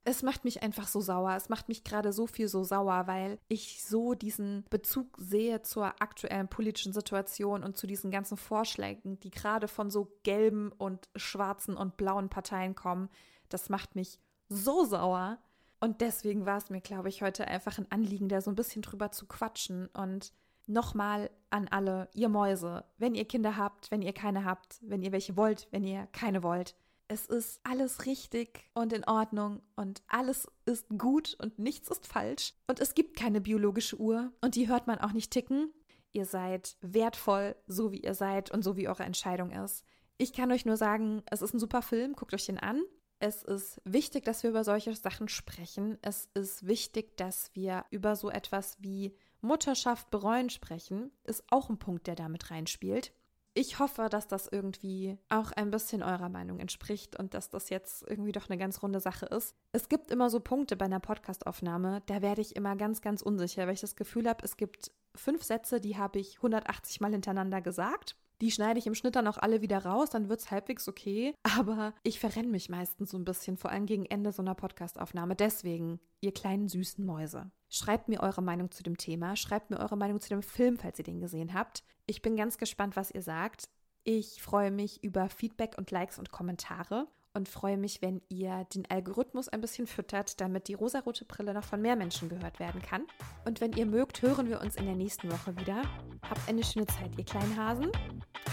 Es 0.07 0.21
macht 0.21 0.45
mich 0.45 0.61
einfach 0.61 0.87
so 0.87 1.01
sauer. 1.01 1.33
Es 1.35 1.49
macht 1.49 1.67
mich 1.67 1.83
gerade 1.83 2.13
so 2.13 2.27
viel 2.27 2.47
so 2.47 2.63
sauer, 2.63 3.07
weil 3.07 3.39
ich 3.47 3.83
so 3.83 4.13
diesen 4.13 4.63
Bezug 4.69 5.17
sehe 5.17 5.63
zur 5.63 5.99
aktuellen 5.99 6.47
politischen 6.47 6.93
Situation 6.93 7.63
und 7.63 7.75
zu 7.75 7.87
diesen 7.87 8.11
ganzen 8.11 8.37
Vorschlägen, 8.37 9.19
die 9.19 9.31
gerade 9.31 9.67
von 9.67 9.89
so 9.89 10.15
gelben 10.21 10.71
und 10.77 11.09
schwarzen 11.15 11.75
und 11.75 11.97
blauen 11.97 12.29
Parteien 12.29 12.75
kommen. 12.75 13.09
Das 13.49 13.69
macht 13.69 13.95
mich 13.95 14.19
so 14.47 14.85
sauer. 14.85 15.39
Und 15.79 16.01
deswegen 16.01 16.45
war 16.45 16.57
es 16.57 16.69
mir, 16.69 16.81
glaube 16.81 17.09
ich, 17.09 17.23
heute 17.23 17.47
einfach 17.47 17.79
ein 17.79 17.91
Anliegen, 17.91 18.29
da 18.29 18.41
so 18.41 18.51
ein 18.51 18.55
bisschen 18.55 18.83
drüber 18.83 19.11
zu 19.11 19.25
quatschen. 19.25 19.87
Und 19.87 20.33
nochmal 20.67 21.31
an 21.49 21.67
alle, 21.67 22.09
ihr 22.13 22.29
Mäuse, 22.29 22.85
wenn 22.99 23.15
ihr 23.15 23.25
Kinder 23.25 23.57
habt, 23.57 23.89
wenn 23.89 24.03
ihr 24.03 24.13
keine 24.13 24.45
habt, 24.45 24.77
wenn 24.81 25.01
ihr 25.01 25.11
welche 25.11 25.35
wollt, 25.35 25.67
wenn 25.71 25.83
ihr 25.83 26.07
keine 26.11 26.43
wollt, 26.43 26.75
es 27.07 27.25
ist 27.27 27.59
alles 27.63 28.05
richtig 28.05 28.69
und 28.73 28.93
in 28.93 29.03
Ordnung 29.05 29.61
und 29.75 30.01
alles 30.07 30.47
ist 30.65 30.87
gut 30.97 31.35
und 31.39 31.59
nichts 31.59 31.89
ist 31.89 32.07
falsch. 32.07 32.53
Und 32.67 32.79
es 32.79 32.95
gibt 32.95 33.17
keine 33.17 33.41
biologische 33.41 33.99
Uhr 33.99 34.31
und 34.41 34.55
die 34.55 34.67
hört 34.67 34.87
man 34.87 34.99
auch 34.99 35.11
nicht 35.11 35.31
ticken. 35.31 35.71
Ihr 36.13 36.25
seid 36.25 36.77
wertvoll, 36.81 37.55
so 37.67 37.91
wie 37.91 37.99
ihr 37.99 38.13
seid 38.13 38.49
und 38.51 38.63
so 38.63 38.75
wie 38.75 38.87
eure 38.87 39.03
Entscheidung 39.03 39.51
ist. 39.51 39.83
Ich 40.17 40.33
kann 40.33 40.51
euch 40.51 40.65
nur 40.65 40.77
sagen, 40.77 41.21
es 41.29 41.41
ist 41.41 41.53
ein 41.53 41.59
super 41.59 41.81
Film, 41.81 42.13
guckt 42.13 42.33
euch 42.33 42.45
den 42.45 42.57
an. 42.57 42.81
Es 43.19 43.43
ist 43.43 43.81
wichtig, 43.85 44.23
dass 44.25 44.43
wir 44.43 44.49
über 44.49 44.63
solche 44.63 44.95
Sachen 44.95 45.27
sprechen. 45.27 45.97
Es 46.01 46.29
ist 46.33 46.67
wichtig, 46.67 47.17
dass 47.17 47.53
wir 47.53 47.85
über 47.89 48.15
so 48.15 48.29
etwas 48.29 48.77
wie 48.79 49.15
Mutterschaft 49.41 50.09
bereuen 50.09 50.49
sprechen. 50.49 51.11
Ist 51.23 51.43
auch 51.49 51.69
ein 51.69 51.77
Punkt, 51.77 52.07
der 52.07 52.15
damit 52.15 52.49
reinspielt 52.49 53.13
ich 53.55 53.79
hoffe, 53.79 54.09
dass 54.09 54.27
das 54.27 54.47
irgendwie 54.47 55.17
auch 55.29 55.51
ein 55.53 55.71
bisschen 55.71 56.03
eurer 56.03 56.29
Meinung 56.29 56.59
entspricht 56.59 57.17
und 57.17 57.33
dass 57.33 57.49
das 57.49 57.69
jetzt 57.69 58.03
irgendwie 58.07 58.33
doch 58.33 58.49
eine 58.49 58.57
ganz 58.57 58.83
runde 58.83 58.99
Sache 58.99 59.25
ist. 59.27 59.55
Es 59.71 59.89
gibt 59.89 60.11
immer 60.11 60.29
so 60.29 60.41
Punkte 60.41 60.75
bei 60.75 60.85
einer 60.85 60.99
Podcastaufnahme, 60.99 62.03
da 62.05 62.21
werde 62.21 62.41
ich 62.41 62.55
immer 62.55 62.75
ganz, 62.75 63.01
ganz 63.01 63.21
unsicher, 63.21 63.65
weil 63.65 63.73
ich 63.73 63.81
das 63.81 63.95
Gefühl 63.95 64.27
habe, 64.27 64.43
es 64.43 64.57
gibt 64.57 64.91
fünf 65.15 65.41
Sätze, 65.43 65.79
die 65.79 65.97
habe 65.97 66.19
ich 66.19 66.37
180 66.37 66.99
Mal 66.99 67.11
hintereinander 67.11 67.61
gesagt. 67.61 68.17
Die 68.41 68.51
schneide 68.51 68.79
ich 68.79 68.87
im 68.87 68.95
Schnitt 68.95 69.15
dann 69.15 69.27
auch 69.27 69.37
alle 69.37 69.61
wieder 69.61 69.85
raus, 69.85 70.09
dann 70.09 70.27
wird 70.27 70.41
es 70.41 70.51
halbwegs 70.51 70.89
okay. 70.89 71.33
Aber 71.57 71.93
ich 72.03 72.19
verrenne 72.19 72.49
mich 72.49 72.67
meistens 72.67 73.11
so 73.11 73.17
ein 73.17 73.23
bisschen, 73.23 73.55
vor 73.55 73.71
allem 73.71 73.85
gegen 73.85 74.05
Ende 74.05 74.33
so 74.33 74.41
einer 74.41 74.55
Podcastaufnahme. 74.55 75.37
Deswegen, 75.37 76.01
ihr 76.19 76.33
kleinen 76.33 76.67
süßen 76.67 77.05
Mäuse. 77.05 77.49
Schreibt 77.75 78.07
mir 78.07 78.21
eure 78.21 78.41
Meinung 78.41 78.71
zu 78.71 78.83
dem 78.83 78.95
Thema, 78.95 79.35
schreibt 79.35 79.69
mir 79.69 79.81
eure 79.81 79.97
Meinung 79.97 80.21
zu 80.21 80.29
dem 80.29 80.41
Film, 80.41 80.77
falls 80.77 80.97
ihr 80.97 81.03
den 81.03 81.19
gesehen 81.19 81.53
habt. 81.53 81.83
Ich 82.05 82.21
bin 82.21 82.37
ganz 82.37 82.57
gespannt, 82.57 82.95
was 82.95 83.11
ihr 83.11 83.21
sagt. 83.21 83.67
Ich 84.05 84.41
freue 84.41 84.71
mich 84.71 85.03
über 85.03 85.27
Feedback 85.27 85.75
und 85.77 85.91
Likes 85.91 86.17
und 86.17 86.31
Kommentare 86.31 87.09
und 87.33 87.49
freue 87.49 87.75
mich, 87.75 88.01
wenn 88.01 88.21
ihr 88.29 88.65
den 88.73 88.89
Algorithmus 88.89 89.49
ein 89.49 89.59
bisschen 89.59 89.87
füttert, 89.87 90.39
damit 90.39 90.69
die 90.69 90.73
rosarote 90.73 91.25
Brille 91.25 91.53
noch 91.53 91.65
von 91.65 91.81
mehr 91.81 91.97
Menschen 91.97 92.29
gehört 92.29 92.61
werden 92.61 92.81
kann. 92.81 93.07
Und 93.43 93.59
wenn 93.59 93.73
ihr 93.73 93.85
mögt, 93.85 94.21
hören 94.21 94.47
wir 94.47 94.61
uns 94.61 94.77
in 94.77 94.85
der 94.85 94.95
nächsten 94.95 95.29
Woche 95.29 95.53
wieder. 95.57 95.81
Habt 96.29 96.47
eine 96.47 96.63
schöne 96.63 96.85
Zeit, 96.85 97.17
ihr 97.17 97.25
kleinen 97.25 97.57
Hasen. 97.57 97.91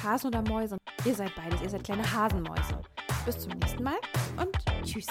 Hasen 0.03 0.35
oder 0.35 0.43
Mäuse? 0.43 0.79
Ihr 1.05 1.15
seid 1.15 1.33
beides, 1.37 1.63
ihr 1.63 1.71
seid 1.71 1.85
kleine 1.85 2.13
Hasenmäuse. 2.13 2.83
Bis 3.25 3.39
zum 3.39 3.53
nächsten 3.53 3.85
Mal 3.85 4.01
und 4.37 4.59
tschüss. 4.85 5.07